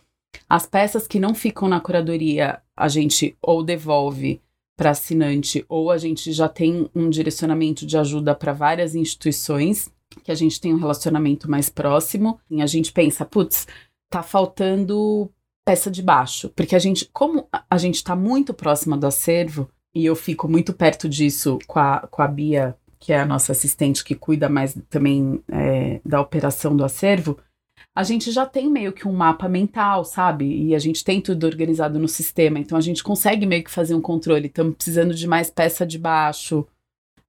[0.50, 4.42] As peças que não ficam na curadoria, a gente ou devolve
[4.76, 9.92] para assinante, ou a gente já tem um direcionamento de ajuda para várias instituições
[10.24, 12.40] que a gente tem um relacionamento mais próximo.
[12.50, 13.68] E a gente pensa, putz,
[14.10, 15.30] tá faltando
[15.66, 20.06] peça de baixo, porque a gente, como a gente está muito próxima do acervo, e
[20.06, 24.04] eu fico muito perto disso com a, com a Bia, que é a nossa assistente
[24.04, 27.38] que cuida mais também é, da operação do acervo,
[27.94, 30.46] a gente já tem meio que um mapa mental, sabe?
[30.46, 33.94] E a gente tem tudo organizado no sistema, então a gente consegue meio que fazer
[33.94, 34.48] um controle.
[34.48, 36.66] Estamos precisando de mais peça de baixo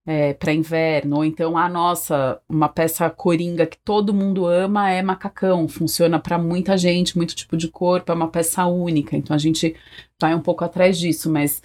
[0.07, 5.03] é, para inverno, ou então, ah, nossa, uma peça coringa que todo mundo ama é
[5.03, 9.38] macacão, funciona para muita gente, muito tipo de corpo, é uma peça única, então a
[9.38, 9.77] gente
[10.20, 11.62] vai um pouco atrás disso, mas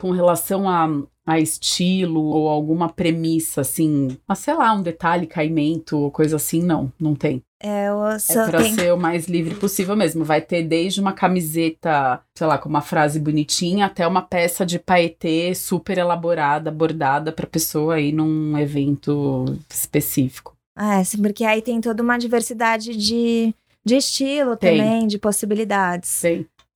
[0.00, 0.86] com relação a,
[1.26, 6.62] a estilo ou alguma premissa, assim, a, sei lá, um detalhe, caimento ou coisa assim,
[6.62, 7.42] não, não tem.
[7.60, 8.74] É, é pra tem...
[8.74, 10.24] ser o mais livre possível mesmo.
[10.24, 14.78] Vai ter desde uma camiseta, sei lá, com uma frase bonitinha, até uma peça de
[14.78, 20.56] paetê super elaborada, bordada pra pessoa ir num evento específico.
[20.76, 23.52] É, porque aí tem toda uma diversidade de,
[23.84, 24.78] de estilo tem.
[24.78, 26.22] também, de possibilidades.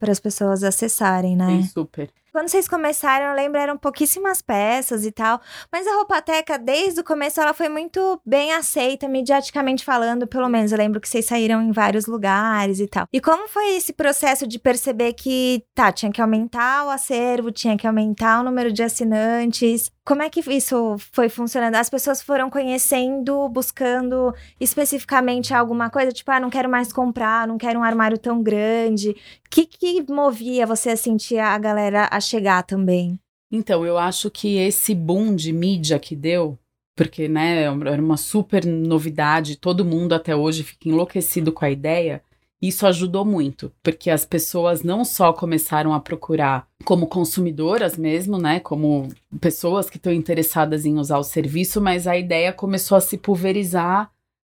[0.01, 1.47] Para as pessoas acessarem, né?
[1.47, 2.11] Tem super.
[2.33, 5.38] Quando vocês começaram, eu lembro, eram pouquíssimas peças e tal.
[5.71, 10.73] Mas a Roupateca, desde o começo, ela foi muito bem aceita, mediaticamente falando, pelo menos.
[10.73, 13.07] Eu lembro que vocês saíram em vários lugares e tal.
[13.12, 17.77] E como foi esse processo de perceber que, tá, tinha que aumentar o acervo, tinha
[17.77, 19.92] que aumentar o número de assinantes?
[20.03, 21.77] Como é que isso foi funcionando?
[21.77, 27.59] As pessoas foram conhecendo, buscando especificamente alguma coisa, tipo, ah, não quero mais comprar, não
[27.59, 29.11] quero um armário tão grande.
[29.11, 29.14] O
[29.51, 33.18] que, que movia você a sentir a galera a chegar também?
[33.50, 36.58] Então, eu acho que esse boom de mídia que deu,
[36.96, 42.22] porque né, era uma super novidade, todo mundo até hoje fica enlouquecido com a ideia.
[42.62, 48.61] Isso ajudou muito, porque as pessoas não só começaram a procurar como consumidoras mesmo, né,
[48.61, 49.08] como
[49.40, 54.11] pessoas que estão interessadas em usar o serviço, mas a ideia começou a se pulverizar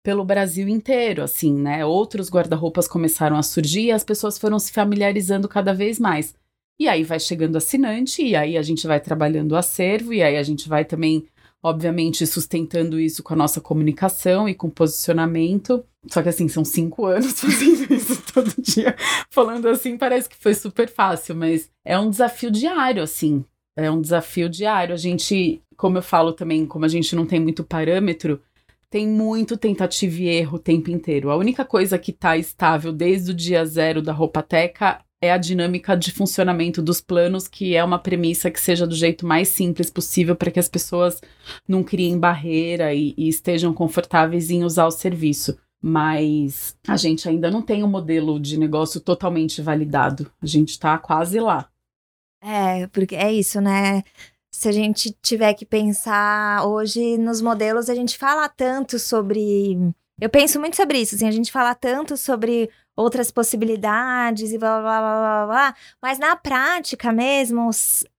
[0.04, 1.84] pelo Brasil inteiro, assim, né?
[1.84, 6.32] Outros guarda-roupas começaram a surgir e as pessoas foram se familiarizando cada vez mais.
[6.78, 10.36] E aí vai chegando assinante, e aí a gente vai trabalhando o acervo, e aí
[10.36, 11.26] a gente vai também
[11.62, 15.84] obviamente sustentando isso com a nossa comunicação e com posicionamento.
[16.06, 18.94] Só que assim, são cinco anos fazendo isso todo dia.
[19.30, 23.44] Falando assim, parece que foi super fácil, mas é um desafio diário, assim.
[23.76, 24.94] É um desafio diário.
[24.94, 28.40] A gente, como eu falo também, como a gente não tem muito parâmetro,
[28.88, 31.30] tem muito tentativa e erro o tempo inteiro.
[31.30, 35.96] A única coisa que está estável desde o dia zero da Roupateca é a dinâmica
[35.96, 40.36] de funcionamento dos planos, que é uma premissa que seja do jeito mais simples possível
[40.36, 41.20] para que as pessoas
[41.66, 45.58] não criem barreira e, e, estejam confortáveis em usar o serviço.
[45.80, 50.30] Mas a gente ainda não tem um modelo de negócio totalmente validado.
[50.40, 51.68] A gente está quase lá.
[52.42, 54.02] É, porque é isso, né?
[54.50, 59.76] Se a gente tiver que pensar hoje nos modelos, a gente fala tanto sobre.
[60.20, 64.80] Eu penso muito sobre isso, assim, a gente fala tanto sobre outras possibilidades e blá
[64.80, 65.74] blá blá blá blá.
[66.02, 67.70] Mas na prática mesmo,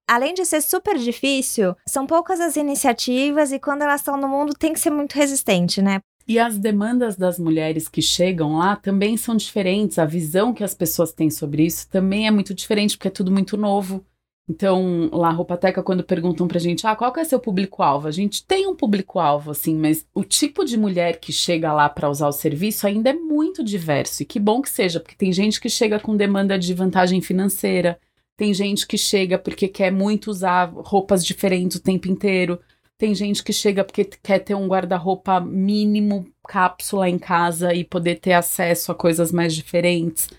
[0.08, 4.54] além de ser super difícil, são poucas as iniciativas e quando elas estão no mundo
[4.54, 6.00] tem que ser muito resistente, né?
[6.28, 9.98] E as demandas das mulheres que chegam lá também são diferentes.
[9.98, 13.32] A visão que as pessoas têm sobre isso também é muito diferente, porque é tudo
[13.32, 14.06] muito novo.
[14.50, 18.08] Então, lá, Roupateca, quando perguntam pra gente, ah, qual que é seu público-alvo?
[18.08, 22.10] A gente tem um público-alvo, assim, mas o tipo de mulher que chega lá para
[22.10, 24.24] usar o serviço ainda é muito diverso.
[24.24, 28.00] E que bom que seja, porque tem gente que chega com demanda de vantagem financeira,
[28.38, 32.58] tem gente que chega porque quer muito usar roupas diferentes o tempo inteiro,
[32.98, 38.20] tem gente que chega porque quer ter um guarda-roupa mínimo, cápsula em casa e poder
[38.20, 40.30] ter acesso a coisas mais diferentes.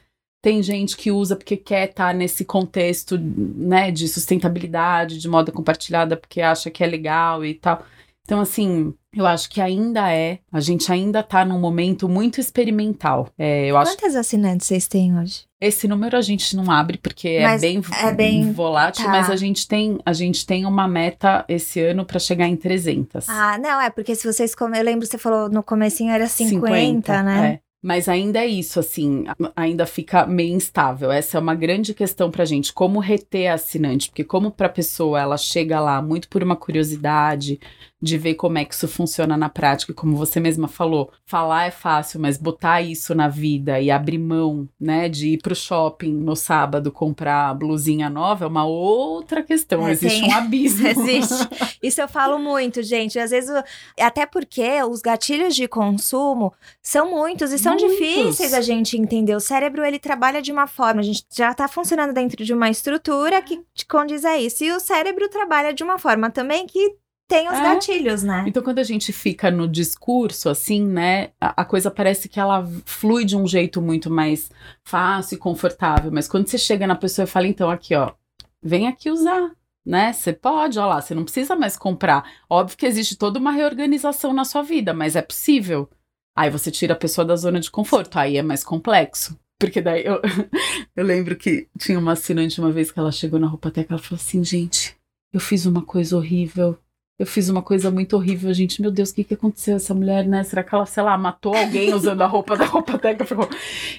[0.40, 5.51] Tem gente que usa porque quer estar tá nesse contexto, né, de sustentabilidade, de moda
[5.51, 7.83] compartilhada, porque acha que é legal e tal.
[8.29, 13.31] Então, assim, eu acho que ainda é, a gente ainda tá num momento muito experimental.
[13.38, 14.18] É, eu Quantas acho...
[14.18, 15.44] assinantes vocês têm hoje?
[15.59, 19.11] Esse número a gente não abre porque é mas é bem, é bem volátil, tá.
[19.11, 23.29] mas a gente tem a gente tem uma meta esse ano para chegar em 300.
[23.31, 27.22] Ah, não, é porque se vocês eu lembro você falou no comecinho era 50, 50
[27.22, 27.61] né?
[27.64, 27.67] É.
[27.80, 31.12] Mas ainda é isso, assim, ainda fica meio instável.
[31.12, 35.20] Essa é uma grande questão pra gente, como reter a assinante, porque como pra pessoa
[35.20, 37.60] ela chega lá muito por uma curiosidade,
[38.00, 41.70] de ver como é que isso funciona na prática, como você mesma falou, falar é
[41.70, 46.37] fácil, mas botar isso na vida e abrir mão, né, de ir pro shopping no
[46.37, 50.88] sábado comprar blusinha nova é uma outra questão, é, existe tem, um abismo.
[50.88, 51.48] Existe.
[51.82, 53.50] Isso eu falo muito, gente, às vezes,
[53.98, 57.96] até porque os gatilhos de consumo são muitos e são muitos.
[57.96, 59.34] difíceis a gente entender.
[59.34, 62.70] O cérebro, ele trabalha de uma forma, a gente já tá funcionando dentro de uma
[62.70, 66.96] estrutura que condiz a isso, e o cérebro trabalha de uma forma também que
[67.28, 67.62] tem os é.
[67.62, 68.44] gatilhos, né?
[68.46, 72.66] Então, quando a gente fica no discurso, assim, né, a, a, coisa parece que ela
[72.86, 74.50] flui de um jeito muito mais
[74.82, 76.10] fácil e confortável.
[76.10, 78.12] Mas quando você chega na pessoa e fala, então, aqui, ó,
[78.62, 79.52] vem aqui usar.
[79.84, 80.12] Né?
[80.12, 82.24] Você pode, ó lá, você não precisa mais comprar.
[82.48, 85.88] Óbvio que existe toda uma reorganização na sua vida, mas é possível.
[86.36, 89.38] Aí você tira a pessoa da zona de conforto, aí é mais complexo.
[89.58, 90.20] Porque daí eu,
[90.96, 93.92] eu lembro que tinha uma assinante uma vez que ela chegou na roupa até que
[93.92, 94.96] ela falou assim, gente,
[95.32, 96.78] eu fiz uma coisa horrível
[97.18, 98.81] eu fiz uma coisa muito horrível, gente.
[98.81, 100.44] Meu Deus, o que, que aconteceu essa mulher, né?
[100.44, 103.37] Será que ela, sei lá, matou alguém usando a roupa da roupa técnica?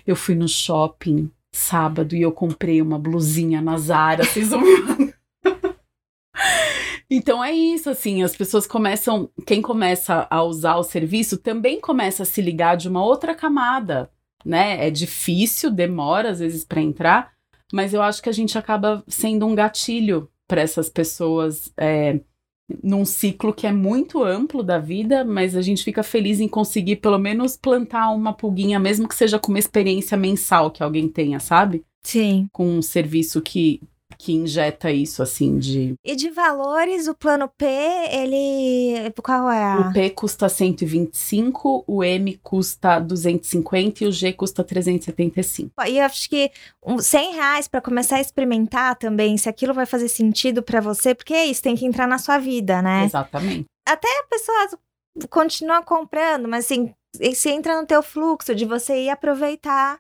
[0.08, 5.14] Eu fui no shopping sábado e eu comprei uma blusinha na Zara, vocês ouviram?
[7.12, 12.22] Então é isso, assim, as pessoas começam, quem começa a usar o serviço também começa
[12.22, 14.12] a se ligar de uma outra camada,
[14.46, 14.86] né?
[14.86, 17.32] É difícil, demora às vezes para entrar,
[17.74, 22.20] mas eu acho que a gente acaba sendo um gatilho para essas pessoas é,
[22.84, 26.98] num ciclo que é muito amplo da vida, mas a gente fica feliz em conseguir
[26.98, 31.40] pelo menos plantar uma pulguinha, mesmo que seja com uma experiência mensal que alguém tenha,
[31.40, 31.84] sabe?
[32.04, 32.48] Sim.
[32.52, 33.82] Com um serviço que
[34.20, 35.94] que injeta isso, assim, de...
[36.04, 39.14] E de valores, o plano P, ele...
[39.24, 39.80] qual é a...
[39.80, 45.72] O P custa 125, o M custa 250 e o G custa 375.
[45.88, 46.52] E eu acho que
[47.00, 51.34] 100 reais para começar a experimentar também, se aquilo vai fazer sentido para você, porque
[51.34, 53.06] é isso, tem que entrar na sua vida, né?
[53.06, 53.68] Exatamente.
[53.88, 54.80] Até a pessoa
[55.30, 56.94] continua comprando, mas assim,
[57.34, 59.98] se entra no teu fluxo de você ir aproveitar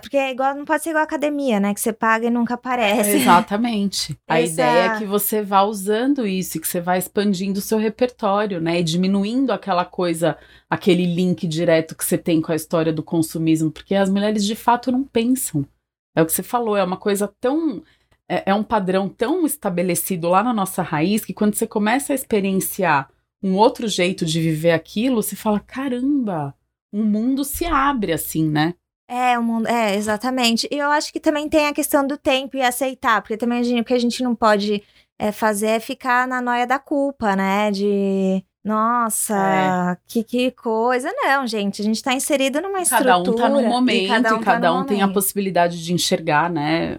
[0.00, 1.74] Porque é igual, não pode ser igual academia, né?
[1.74, 3.16] Que você paga e nunca aparece.
[3.16, 4.16] Exatamente.
[4.28, 4.52] A Essa...
[4.52, 8.78] ideia é que você vá usando isso, que você vá expandindo o seu repertório, né?
[8.78, 10.38] E diminuindo aquela coisa,
[10.70, 14.54] aquele link direto que você tem com a história do consumismo, porque as mulheres de
[14.54, 15.66] fato não pensam.
[16.14, 17.82] É o que você falou, é uma coisa tão.
[18.28, 22.16] É, é um padrão tão estabelecido lá na nossa raiz que quando você começa a
[22.16, 23.08] experienciar
[23.42, 26.54] um outro jeito de viver aquilo, você fala: caramba,
[26.92, 28.74] um mundo se abre assim, né?
[29.08, 30.68] É, o mundo, é, exatamente.
[30.70, 33.62] E eu acho que também tem a questão do tempo e aceitar, porque também a
[33.62, 34.82] gente, o que a gente não pode
[35.18, 37.70] é, fazer é ficar na noia da culpa, né?
[37.70, 39.96] De nossa, é.
[40.08, 41.08] que, que coisa.
[41.14, 43.12] Não, gente, a gente está inserido numa estrutura.
[43.12, 45.84] Cada um está num momento e cada um, e cada tá um tem a possibilidade
[45.84, 46.98] de enxergar, né?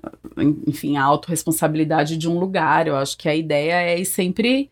[0.66, 2.88] Enfim, a autorresponsabilidade de um lugar.
[2.88, 4.72] Eu acho que a ideia é ir sempre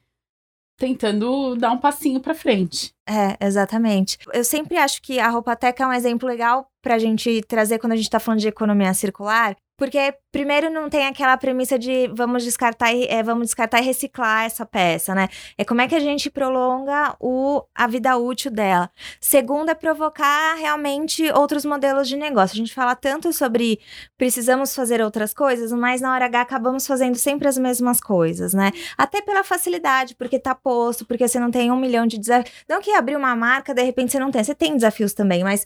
[0.78, 2.92] tentando dar um passinho para frente.
[3.08, 4.18] É, exatamente.
[4.34, 7.80] Eu sempre acho que a roupa teca é um exemplo legal para a gente trazer
[7.80, 12.08] quando a gente está falando de economia circular, porque, primeiro, não tem aquela premissa de
[12.14, 15.28] vamos descartar, é, vamos descartar e reciclar essa peça, né?
[15.58, 18.90] É como é que a gente prolonga o, a vida útil dela.
[19.20, 22.56] Segundo, é provocar realmente outros modelos de negócio.
[22.56, 23.80] A gente fala tanto sobre
[24.18, 28.72] precisamos fazer outras coisas, mas na hora H acabamos fazendo sempre as mesmas coisas, né?
[28.98, 32.54] Até pela facilidade, porque tá posto, porque você não tem um milhão de desafios.
[32.68, 34.44] Não que abrir uma marca, de repente você não tem.
[34.44, 35.66] Você tem desafios também, mas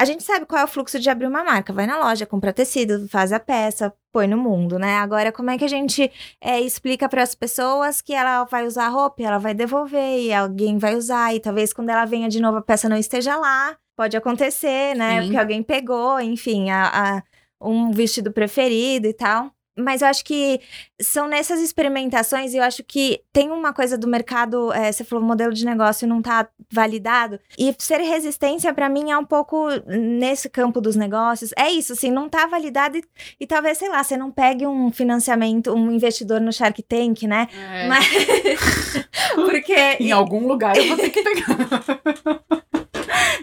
[0.00, 1.74] a gente sabe qual é o fluxo de abrir uma marca.
[1.74, 4.94] Vai na loja, compra tecido, faz a peça, põe no mundo, né?
[4.94, 6.10] Agora, como é que a gente
[6.40, 10.32] é, explica para as pessoas que ela vai usar a roupa, ela vai devolver e
[10.32, 13.76] alguém vai usar, e talvez quando ela venha de novo a peça não esteja lá?
[13.94, 15.16] Pode acontecer, né?
[15.16, 15.26] Sim.
[15.26, 17.22] Porque alguém pegou, enfim, a, a,
[17.60, 19.52] um vestido preferido e tal.
[19.80, 20.60] Mas eu acho que
[21.00, 25.24] são nessas experimentações, e eu acho que tem uma coisa do mercado, é, você falou,
[25.24, 27.38] o modelo de negócio não está validado.
[27.58, 31.50] E ser resistência, para mim, é um pouco nesse campo dos negócios.
[31.56, 33.04] É isso, assim, não está validado e,
[33.40, 37.48] e, talvez, sei lá, você não pegue um financiamento, um investidor no Shark Tank, né?
[37.52, 37.88] É.
[37.88, 38.06] Mas.
[39.34, 39.74] Porque.
[40.00, 42.60] em algum lugar eu vou ter que pegar.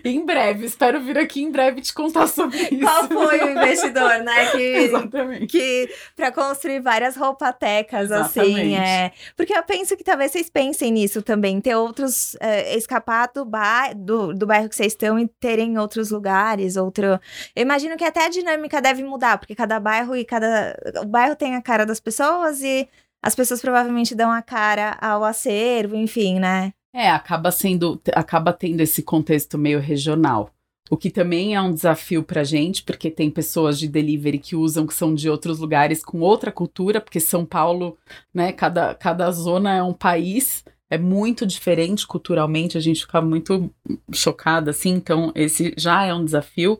[0.09, 2.79] em breve, espero vir aqui em breve te contar sobre isso.
[2.79, 4.51] Qual foi o investidor, né?
[4.51, 5.47] Que, Exatamente.
[5.47, 8.75] Que para construir várias roupatecas, assim.
[8.75, 9.11] É...
[9.35, 12.35] Porque eu penso que talvez vocês pensem nisso também, ter outros.
[12.39, 17.19] É, escapar do, bar, do, do bairro que vocês estão e terem outros lugares, outro.
[17.55, 20.77] Eu imagino que até a dinâmica deve mudar, porque cada bairro e cada.
[21.01, 22.87] O bairro tem a cara das pessoas e
[23.21, 26.73] as pessoas provavelmente dão a cara ao acervo, enfim, né?
[26.97, 30.49] É, acaba sendo, acaba tendo esse contexto meio regional.
[30.89, 34.87] O que também é um desafio para gente, porque tem pessoas de delivery que usam
[34.87, 37.99] que são de outros lugares com outra cultura, porque São Paulo,
[38.33, 43.71] né, cada, cada zona é um país, é muito diferente culturalmente, a gente fica muito
[44.11, 46.79] chocada assim, então esse já é um desafio.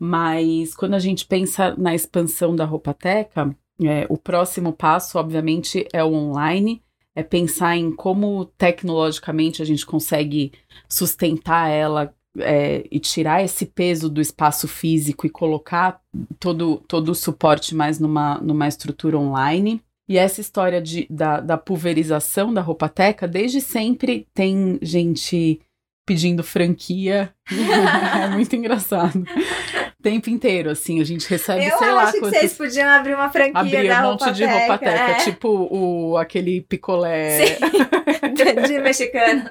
[0.00, 6.02] Mas quando a gente pensa na expansão da Roupateca, é, o próximo passo, obviamente, é
[6.02, 6.82] o online
[7.14, 10.52] é pensar em como tecnologicamente a gente consegue
[10.88, 16.00] sustentar ela é, e tirar esse peso do espaço físico e colocar
[16.40, 19.82] todo, todo o suporte mais numa, numa estrutura online.
[20.08, 25.60] E essa história de, da, da pulverização da roupateca, desde sempre tem gente
[26.06, 27.32] pedindo franquia.
[27.50, 29.24] é muito engraçado
[30.02, 31.92] tempo inteiro, assim, a gente recebe, eu sei lá.
[31.92, 34.90] Eu acho que vocês podiam abrir uma franquia abrir da um monte de roupa teca,
[34.90, 35.24] é.
[35.24, 37.46] tipo o, aquele picolé.
[37.46, 37.54] Sim,
[38.66, 39.48] de mexicano.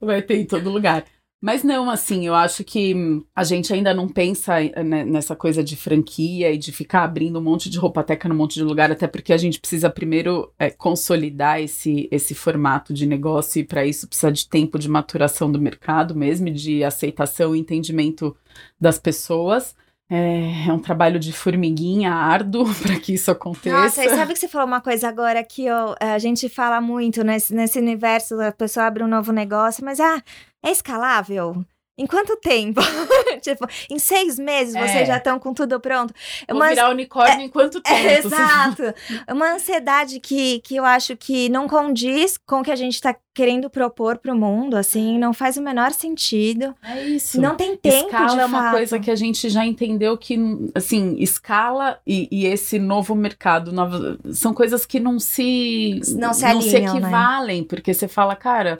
[0.00, 1.04] Vai ter em todo lugar.
[1.42, 2.94] Mas não, assim, eu acho que
[3.34, 7.42] a gente ainda não pensa né, nessa coisa de franquia e de ficar abrindo um
[7.42, 11.60] monte de roupateca num monte de lugar, até porque a gente precisa primeiro é, consolidar
[11.60, 16.14] esse, esse formato de negócio e para isso precisa de tempo de maturação do mercado
[16.14, 18.36] mesmo, de aceitação e entendimento
[18.80, 19.74] das pessoas.
[20.08, 23.76] É, é, um trabalho de formiguinha árduo para que isso aconteça.
[23.76, 27.24] Nossa, e sabe que você falou uma coisa agora que ó, a gente fala muito
[27.24, 30.22] nesse, nesse universo, a pessoa abre um novo negócio, mas ah,
[30.62, 31.64] é escalável?
[31.96, 32.80] Em quanto tempo?
[33.42, 34.80] tipo, em seis meses é.
[34.80, 36.14] vocês já estão com tudo pronto.
[36.48, 37.96] Vou Uma, virar unicórnio é, em quanto tempo?
[37.96, 38.82] É, exato.
[39.28, 43.14] Uma ansiedade que, que eu acho que não condiz com o que a gente está
[43.34, 46.74] querendo propor para o mundo, assim, não faz o menor sentido.
[46.82, 47.40] É isso.
[47.40, 48.72] Não tem tempo Escala é uma fato.
[48.72, 50.38] coisa que a gente já entendeu que,
[50.74, 56.44] assim, escala e, e esse novo mercado, novo, são coisas que não se não se,
[56.44, 56.86] alinham, não se né?
[56.86, 57.66] equivalem, né?
[57.68, 58.78] porque você fala, cara,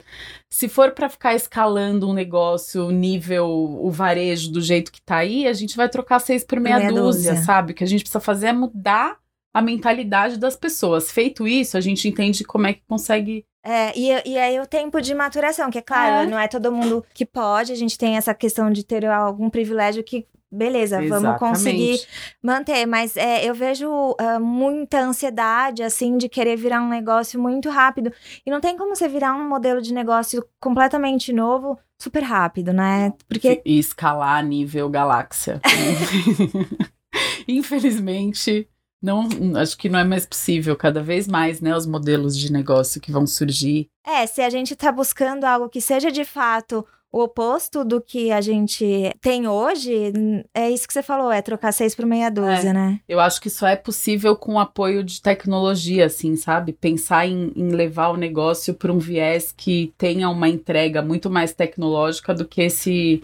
[0.49, 5.47] se for para ficar escalando um negócio nível o varejo do jeito que tá aí,
[5.47, 7.71] a gente vai trocar seis por meia, meia dúzia, dúzia, sabe?
[7.71, 9.17] O que a gente precisa fazer é mudar
[9.51, 11.11] a mentalidade das pessoas.
[11.11, 15.01] Feito isso, a gente entende como é que consegue é, e, e aí o tempo
[15.01, 16.29] de maturação, que é claro, é.
[16.29, 20.03] não é todo mundo que pode, a gente tem essa questão de ter algum privilégio
[20.03, 21.39] que beleza, vamos Exatamente.
[21.39, 22.01] conseguir
[22.41, 22.85] manter.
[22.85, 28.13] Mas é, eu vejo uh, muita ansiedade, assim, de querer virar um negócio muito rápido.
[28.45, 33.13] E não tem como você virar um modelo de negócio completamente novo super rápido, né?
[33.27, 33.61] Porque.
[33.65, 35.59] E escalar a nível galáxia.
[37.47, 38.67] Infelizmente,
[39.03, 39.27] não,
[39.57, 43.11] acho que não é mais possível cada vez mais, né, os modelos de negócio que
[43.11, 43.89] vão surgir.
[44.05, 48.31] É, se a gente está buscando algo que seja de fato o oposto do que
[48.31, 50.11] a gente tem hoje,
[50.51, 52.73] é isso que você falou, é trocar seis por meia dúzia, é.
[52.73, 52.99] né?
[53.07, 56.73] Eu acho que só é possível com o apoio de tecnologia, assim, sabe?
[56.73, 61.53] Pensar em, em levar o negócio para um viés que tenha uma entrega muito mais
[61.53, 63.23] tecnológica do que esse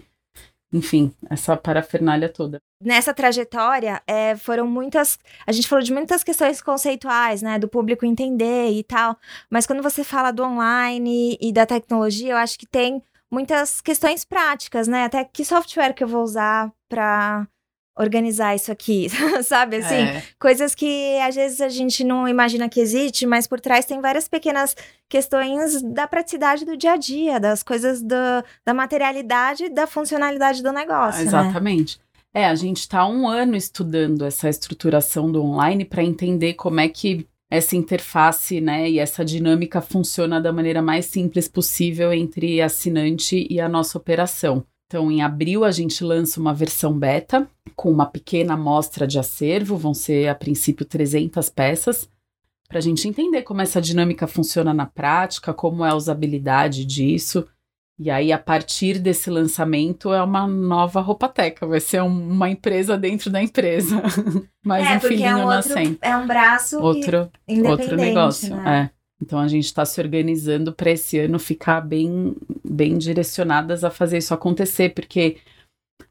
[0.72, 2.60] enfim, essa parafernália toda.
[2.82, 5.18] Nessa trajetória, é, foram muitas.
[5.46, 7.58] A gente falou de muitas questões conceituais, né?
[7.58, 9.16] Do público entender e tal.
[9.50, 14.24] Mas quando você fala do online e da tecnologia, eu acho que tem muitas questões
[14.24, 15.04] práticas, né?
[15.04, 17.46] Até que software que eu vou usar para
[18.00, 19.08] organizar isso aqui,
[19.44, 19.76] sabe?
[19.76, 20.22] Assim, é.
[20.38, 24.26] coisas que às vezes a gente não imagina que existe, mas por trás tem várias
[24.26, 24.74] pequenas
[25.08, 28.14] questões da praticidade do dia a dia, das coisas do,
[28.64, 31.20] da materialidade, da funcionalidade do negócio.
[31.20, 31.26] Né?
[31.26, 31.98] Exatamente.
[31.98, 32.42] Né?
[32.42, 36.88] É, a gente está um ano estudando essa estruturação do online para entender como é
[36.88, 43.44] que essa interface, né, e essa dinâmica funciona da maneira mais simples possível entre assinante
[43.50, 44.64] e a nossa operação.
[44.90, 49.76] Então, em abril, a gente lança uma versão beta com uma pequena amostra de acervo,
[49.76, 52.10] vão ser a princípio 300 peças,
[52.68, 57.46] para a gente entender como essa dinâmica funciona na prática, como é a usabilidade disso.
[58.00, 62.98] E aí, a partir desse lançamento, é uma nova roupateca, vai ser um, uma empresa
[62.98, 64.02] dentro da empresa.
[64.66, 65.98] Mais é, um filhinho é um outro, nascendo.
[66.02, 67.30] É um braço outro,
[67.64, 68.56] outro negócio.
[68.56, 68.90] Né?
[68.92, 68.99] É.
[69.20, 74.18] Então a gente está se organizando para esse ano ficar bem, bem direcionadas a fazer
[74.18, 75.36] isso acontecer, porque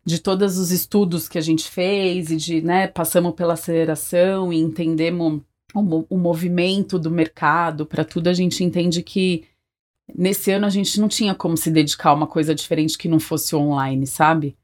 [0.05, 4.57] de todos os estudos que a gente fez e de, né, passamos pela aceleração e
[4.57, 5.41] entendemos
[5.73, 9.45] o, o movimento do mercado, para tudo a gente entende que
[10.15, 13.19] nesse ano a gente não tinha como se dedicar a uma coisa diferente que não
[13.19, 14.55] fosse online, sabe?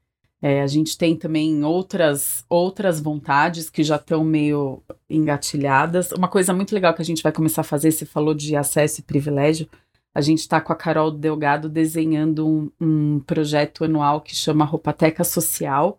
[0.42, 6.12] É, a gente tem também outras, outras vontades que já estão meio engatilhadas.
[6.12, 9.00] Uma coisa muito legal que a gente vai começar a fazer, você falou de acesso
[9.00, 9.68] e privilégio.
[10.14, 15.24] A gente está com a Carol Delgado desenhando um, um projeto anual que chama Roupateca
[15.24, 15.98] Social.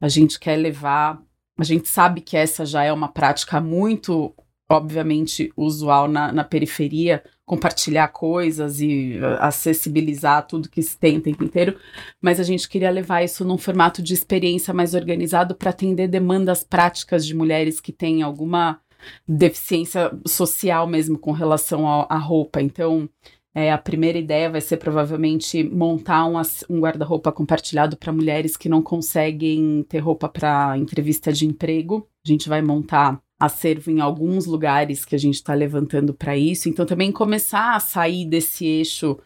[0.00, 1.20] A gente quer levar.
[1.58, 4.32] A gente sabe que essa já é uma prática muito,
[4.70, 11.22] obviamente, usual na, na periferia, compartilhar coisas e uh, acessibilizar tudo que se tem o
[11.22, 11.78] tempo inteiro,
[12.20, 16.62] mas a gente queria levar isso num formato de experiência mais organizado para atender demandas
[16.62, 18.78] práticas de mulheres que têm alguma
[19.26, 22.60] deficiência social mesmo com relação à roupa.
[22.60, 23.08] Então,
[23.54, 26.34] é, a primeira ideia vai ser provavelmente montar um,
[26.68, 32.06] um guarda-roupa compartilhado para mulheres que não conseguem ter roupa para entrevista de emprego.
[32.26, 36.68] A gente vai montar acervo em alguns lugares que a gente está levantando para isso.
[36.68, 39.18] Então, também começar a sair desse eixo,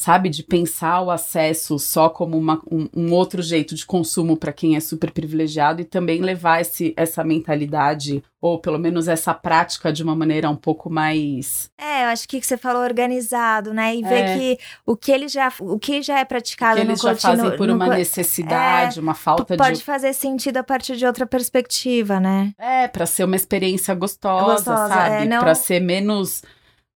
[0.00, 4.52] sabe, de pensar o acesso só como uma, um, um outro jeito de consumo para
[4.52, 9.92] quem é super privilegiado e também levar esse, essa mentalidade ou pelo menos essa prática
[9.92, 13.94] de uma maneira um pouco mais é eu acho que você falou organizado né?
[13.94, 14.38] E ver é.
[14.38, 17.68] que o que ele já o que já é praticado que eles já fazem por
[17.68, 22.18] uma necessidade é, uma falta pode de pode fazer sentido a partir de outra perspectiva
[22.18, 22.54] né?
[22.58, 25.24] É para ser uma experiência gostosa, gostosa sabe?
[25.24, 25.40] é, não...
[25.40, 26.42] para ser menos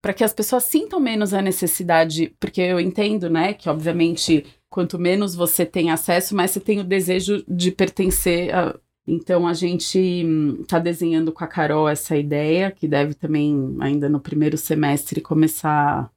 [0.05, 4.99] para que as pessoas sintam menos a necessidade porque eu entendo né que obviamente quanto
[4.99, 9.99] menos você tem acesso mais você tem o desejo de pertencer a então a gente
[10.61, 16.11] está desenhando com a Carol essa ideia, que deve também, ainda no primeiro semestre, começar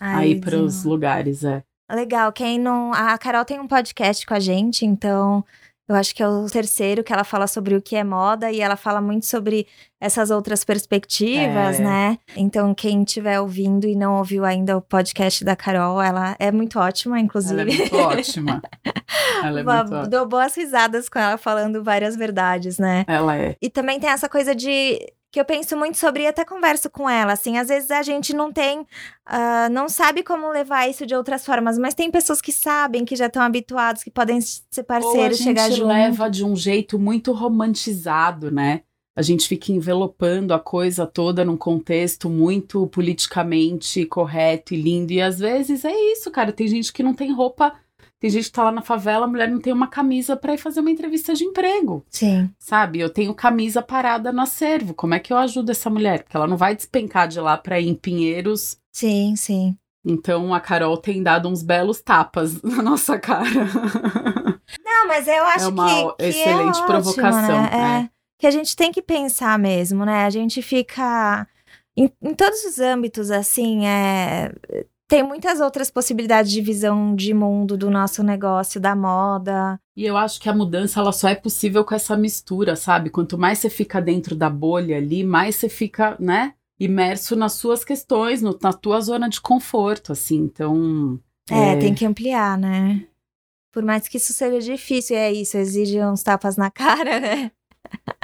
[0.00, 1.44] Ai, a ir para os lugares.
[1.44, 1.62] É.
[1.90, 2.32] Legal.
[2.32, 2.92] Quem não.
[2.94, 5.44] A Carol tem um podcast com a gente, então
[5.88, 8.60] eu acho que é o terceiro que ela fala sobre o que é moda e
[8.60, 9.66] ela fala muito sobre
[10.00, 11.82] essas outras perspectivas, é.
[11.82, 12.18] né?
[12.36, 16.78] Então, quem estiver ouvindo e não ouviu ainda o podcast da Carol, ela é muito
[16.78, 17.60] ótima, inclusive.
[17.60, 18.62] Ela é muito ótima.
[19.42, 20.08] Ela é muito ótima.
[20.08, 23.04] Dou boas risadas com ela falando várias verdades, né?
[23.06, 23.56] Ela é.
[23.60, 24.98] E também tem essa coisa de
[25.32, 27.32] que eu penso muito sobre e até converso com ela.
[27.32, 31.44] Assim, às vezes a gente não tem, uh, não sabe como levar isso de outras
[31.44, 35.70] formas, mas tem pessoas que sabem, que já estão habituados, que podem ser parceiros, chegar
[35.70, 35.90] junto.
[35.90, 38.82] A gente leva de um jeito muito romantizado, né?
[39.16, 45.12] A gente fica envelopando a coisa toda num contexto muito politicamente correto e lindo.
[45.12, 46.52] E às vezes é isso, cara.
[46.52, 47.74] Tem gente que não tem roupa
[48.22, 50.58] tem gente que tá lá na favela, a mulher não tem uma camisa para ir
[50.58, 52.06] fazer uma entrevista de emprego.
[52.08, 52.48] Sim.
[52.56, 53.00] Sabe?
[53.00, 54.94] Eu tenho camisa parada no acervo.
[54.94, 56.22] Como é que eu ajudo essa mulher?
[56.22, 58.76] Porque ela não vai despencar de lá para ir em Pinheiros.
[58.92, 59.76] Sim, sim.
[60.04, 63.64] Então a Carol tem dado uns belos tapas na nossa cara.
[64.84, 67.62] Não, mas eu acho é uma que, que excelente é ótimo, provocação.
[67.62, 67.70] Né?
[68.04, 70.26] É, que a gente tem que pensar mesmo, né?
[70.26, 71.44] A gente fica
[71.96, 74.54] em, em todos os âmbitos, assim, é,
[75.12, 79.78] tem muitas outras possibilidades de visão de mundo do nosso negócio, da moda.
[79.94, 83.10] E eu acho que a mudança ela só é possível com essa mistura, sabe?
[83.10, 86.54] Quanto mais você fica dentro da bolha ali, mais você fica, né?
[86.80, 90.38] Imerso nas suas questões, no, na tua zona de conforto, assim.
[90.38, 91.20] Então.
[91.50, 93.06] É, é, tem que ampliar, né?
[93.70, 97.52] Por mais que isso seja difícil, é isso, exige uns tapas na cara, né?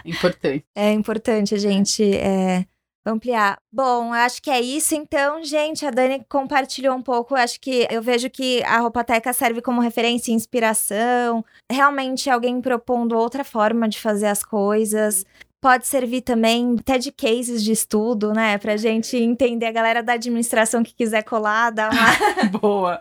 [0.07, 0.65] Importante.
[0.75, 2.65] É importante a gente é,
[3.09, 3.59] ampliar.
[3.73, 4.95] Bom, acho que é isso.
[4.95, 7.35] Então, gente, a Dani compartilhou um pouco.
[7.35, 11.45] Acho que eu vejo que a Roupateca serve como referência e inspiração.
[11.71, 15.25] Realmente alguém propondo outra forma de fazer as coisas.
[15.61, 18.59] Pode servir também até de cases de estudo, né?
[18.59, 22.51] Pra gente entender a galera da administração que quiser colar, dar uma.
[22.61, 23.01] Boa.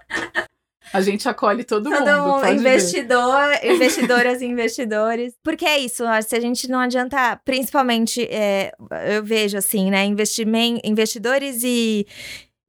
[0.93, 2.35] A gente acolhe todo, todo mundo.
[2.35, 3.71] mundo investidor, ver.
[3.75, 5.33] investidoras e investidores.
[5.43, 8.71] Porque é isso, se a gente não adianta, principalmente, é,
[9.07, 10.05] eu vejo assim, né?
[10.83, 12.05] investidores e,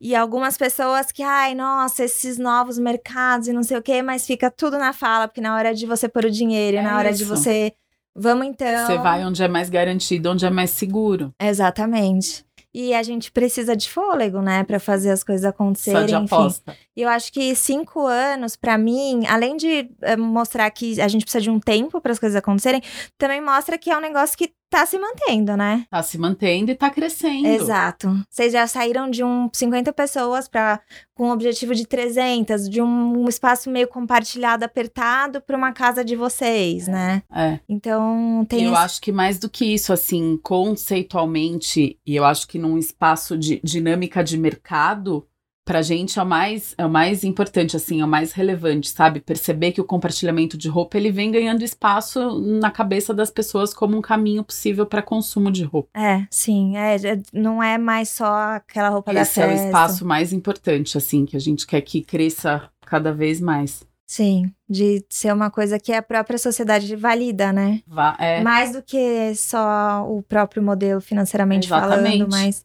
[0.00, 4.26] e algumas pessoas que, ai, nossa, esses novos mercados e não sei o quê, mas
[4.26, 7.10] fica tudo na fala, porque na hora de você pôr o dinheiro, é na hora
[7.10, 7.18] isso.
[7.18, 7.72] de você.
[8.14, 8.86] Vamos então.
[8.86, 11.32] Você vai onde é mais garantido, onde é mais seguro.
[11.40, 12.47] Exatamente.
[12.74, 16.00] E a gente precisa de fôlego, né, para fazer as coisas acontecerem.
[16.00, 16.76] Só de aposta.
[16.94, 21.24] E eu acho que cinco anos, para mim, além de é, mostrar que a gente
[21.24, 22.82] precisa de um tempo para as coisas acontecerem,
[23.16, 25.86] também mostra que é um negócio que tá se mantendo, né?
[25.90, 27.46] Tá se mantendo e tá crescendo.
[27.46, 28.08] Exato.
[28.28, 30.80] Vocês já saíram de um 50 pessoas para
[31.14, 36.04] com um objetivo de 300, de um, um espaço meio compartilhado, apertado para uma casa
[36.04, 36.92] de vocês, é.
[36.92, 37.22] né?
[37.34, 37.58] É.
[37.68, 38.82] Então, tem Eu esse...
[38.82, 43.60] acho que mais do que isso, assim, conceitualmente, e eu acho que num espaço de
[43.64, 45.26] dinâmica de mercado,
[45.68, 49.20] pra gente é o mais é o mais importante assim, é o mais relevante, sabe?
[49.20, 53.94] Perceber que o compartilhamento de roupa ele vem ganhando espaço na cabeça das pessoas como
[53.94, 55.90] um caminho possível para consumo de roupa.
[55.94, 59.52] É, sim, é, é, não é mais só aquela roupa Esse da festa.
[59.52, 63.38] Esse é o espaço mais importante assim, que a gente quer que cresça cada vez
[63.38, 63.86] mais.
[64.06, 67.82] Sim, de ser uma coisa que a própria sociedade valida, né?
[67.86, 68.40] Vá, é.
[68.40, 72.20] Mais do que só o próprio modelo financeiramente Exatamente.
[72.20, 72.64] falando, mas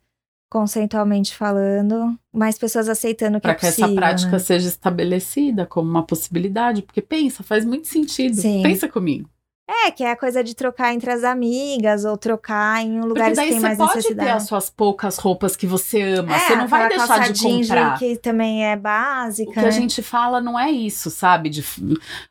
[0.54, 3.76] conceitualmente falando, mais pessoas aceitando que pra é possível.
[3.76, 4.40] Para que essa prática né?
[4.40, 8.36] seja estabelecida como uma possibilidade, porque pensa, faz muito sentido.
[8.36, 8.62] Sim.
[8.62, 9.28] Pensa comigo.
[9.68, 13.48] É, que é a coisa de trocar entre as amigas ou trocar em lugares que
[13.48, 13.94] tem mais necessidade.
[13.94, 16.68] Porque daí você pode ter as suas poucas roupas que você ama, é, você não
[16.68, 17.98] vai deixar de comprar.
[17.98, 19.50] que também é básica.
[19.50, 19.68] O que né?
[19.68, 21.50] a gente fala não é isso, sabe?
[21.50, 21.64] De,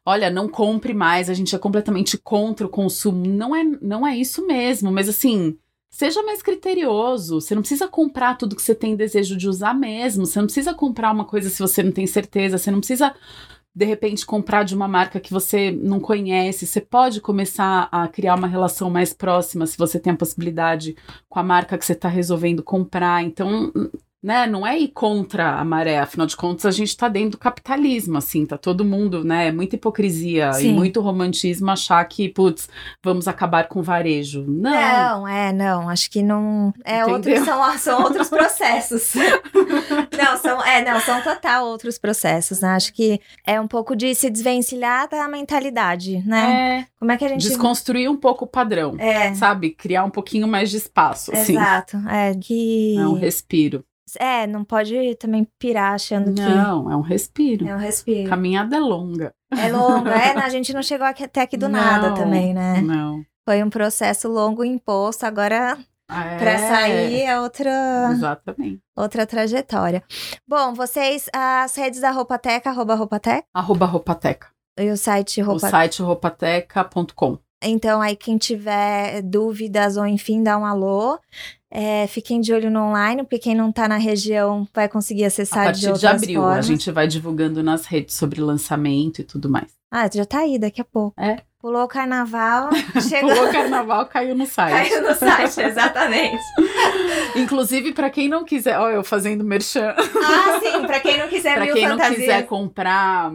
[0.07, 3.27] olha, não compre mais, a gente é completamente contra o consumo.
[3.27, 5.57] Não é, não é isso mesmo, mas assim,
[5.93, 7.39] Seja mais criterioso.
[7.39, 10.25] Você não precisa comprar tudo que você tem desejo de usar mesmo.
[10.25, 12.57] Você não precisa comprar uma coisa se você não tem certeza.
[12.57, 13.15] Você não precisa,
[13.75, 16.67] de repente, comprar de uma marca que você não conhece.
[16.67, 20.97] Você pode começar a criar uma relação mais próxima se você tem a possibilidade
[21.29, 23.23] com a marca que você está resolvendo comprar.
[23.23, 23.71] Então,
[24.23, 27.39] né, não é ir contra a maré, afinal de contas a gente tá dentro do
[27.39, 30.69] capitalismo, assim, tá todo mundo, né, é muita hipocrisia Sim.
[30.69, 32.69] e muito romantismo achar que, putz,
[33.03, 34.45] vamos acabar com o varejo.
[34.47, 34.71] Não.
[34.71, 39.15] Não, é, não, acho que não, é outros, são, são outros processos.
[40.17, 44.15] não, são, é, não, são total outros processos, né, acho que é um pouco de
[44.15, 46.87] se desvencilhar da mentalidade, né.
[46.87, 46.93] É.
[46.97, 47.41] Como é que a gente...
[47.41, 49.35] Desconstruir um pouco o padrão, é.
[49.35, 51.57] sabe, criar um pouquinho mais de espaço, assim.
[51.57, 52.97] Exato, é que...
[52.97, 53.85] É um respiro.
[54.19, 56.43] É, não pode também pirar achando não, que.
[56.43, 57.67] Não, é um respiro.
[57.67, 58.29] É um respiro.
[58.29, 59.35] Caminhada é longa.
[59.51, 62.81] É longa, é, a gente não chegou aqui, até aqui do não, nada também, né?
[62.81, 63.23] Não.
[63.47, 65.77] Foi um processo longo imposto, agora
[66.09, 66.39] é.
[66.39, 68.11] para sair é outra.
[68.13, 68.81] Exatamente.
[68.97, 70.03] Outra trajetória.
[70.47, 73.45] Bom, vocês, as redes da Roupateca, arroba Roupateca?
[73.53, 74.49] Arroba Roupateca.
[74.79, 75.67] E o site Roupateca?
[75.67, 77.39] O site roupateca.com.
[77.63, 81.19] Então, aí, quem tiver dúvidas ou enfim, dá um alô.
[81.71, 85.61] É, fiquem de olho no online, porque quem não está na região vai conseguir acessar
[85.61, 86.41] a partir de outras de abril.
[86.43, 86.59] Formas.
[86.59, 89.73] A gente vai divulgando nas redes sobre lançamento e tudo mais.
[89.91, 91.19] Ah, já tá aí daqui a pouco.
[91.19, 91.43] É.
[91.63, 92.71] Pulou o carnaval,
[93.09, 93.31] chegou.
[93.31, 94.91] Pulou o carnaval, caiu no site.
[94.91, 96.43] Caiu no site, exatamente.
[97.37, 99.95] Inclusive, para quem não quiser, ó, eu fazendo merchan.
[99.97, 102.11] Ah, sim, para quem não quiser Para quem fantasias.
[102.11, 103.31] não quiser comprar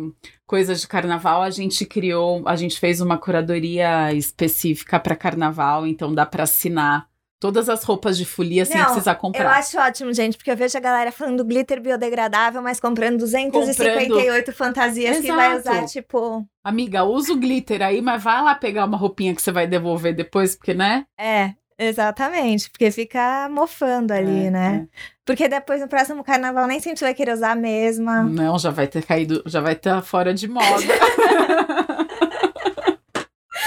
[0.46, 6.14] coisas de carnaval, a gente criou, a gente fez uma curadoria específica para carnaval, então
[6.14, 7.08] dá para assinar
[7.40, 9.44] todas as roupas de folia sem Não, precisar comprar.
[9.44, 14.16] Eu acho ótimo, gente, porque eu vejo a galera falando glitter biodegradável, mas comprando 258
[14.16, 14.56] comprando...
[14.56, 15.26] fantasias Exato.
[15.26, 16.46] que vai usar, tipo.
[16.64, 20.16] Amiga, usa o glitter aí, mas vai lá pegar uma roupinha que você vai devolver
[20.16, 21.06] depois, porque, né?
[21.20, 21.54] É.
[21.80, 24.88] Exatamente, porque fica mofando ali, É, né?
[25.24, 28.24] Porque depois no próximo carnaval nem sempre você vai querer usar a mesma.
[28.24, 30.66] Não, já vai ter caído, já vai estar fora de moda.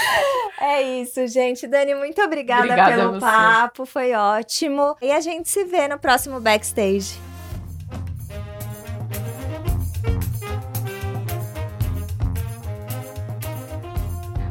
[0.61, 1.65] É isso, gente.
[1.65, 4.95] Dani, muito obrigada, Obrigada pelo papo, foi ótimo.
[5.01, 7.30] E a gente se vê no próximo backstage.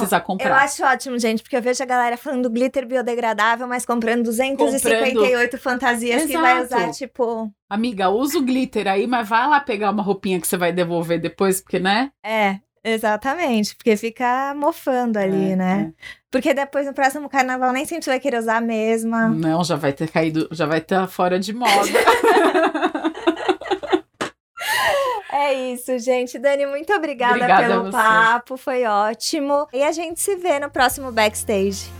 [0.00, 0.56] Precisa Eu comprar.
[0.62, 5.58] acho ótimo, gente, porque eu vejo a galera falando do glitter biodegradável, mas comprando 258
[5.58, 6.82] fantasias que vai Exato.
[6.82, 7.50] usar, tipo.
[7.68, 11.20] Amiga, usa o glitter aí, mas vai lá pegar uma roupinha que você vai devolver
[11.20, 12.10] depois, porque, né?
[12.24, 15.92] É, exatamente, porque fica mofando ali, É, né?
[16.30, 18.66] Porque depois no próximo carnaval nem sempre vai querer usar a é.
[18.66, 19.28] mesma.
[19.28, 21.70] Não, já vai ter caído, já vai estar fora de moda.
[25.42, 26.38] É isso, gente.
[26.38, 29.66] Dani, muito obrigada, Obrigada pelo papo, foi ótimo.
[29.72, 31.99] E a gente se vê no próximo backstage.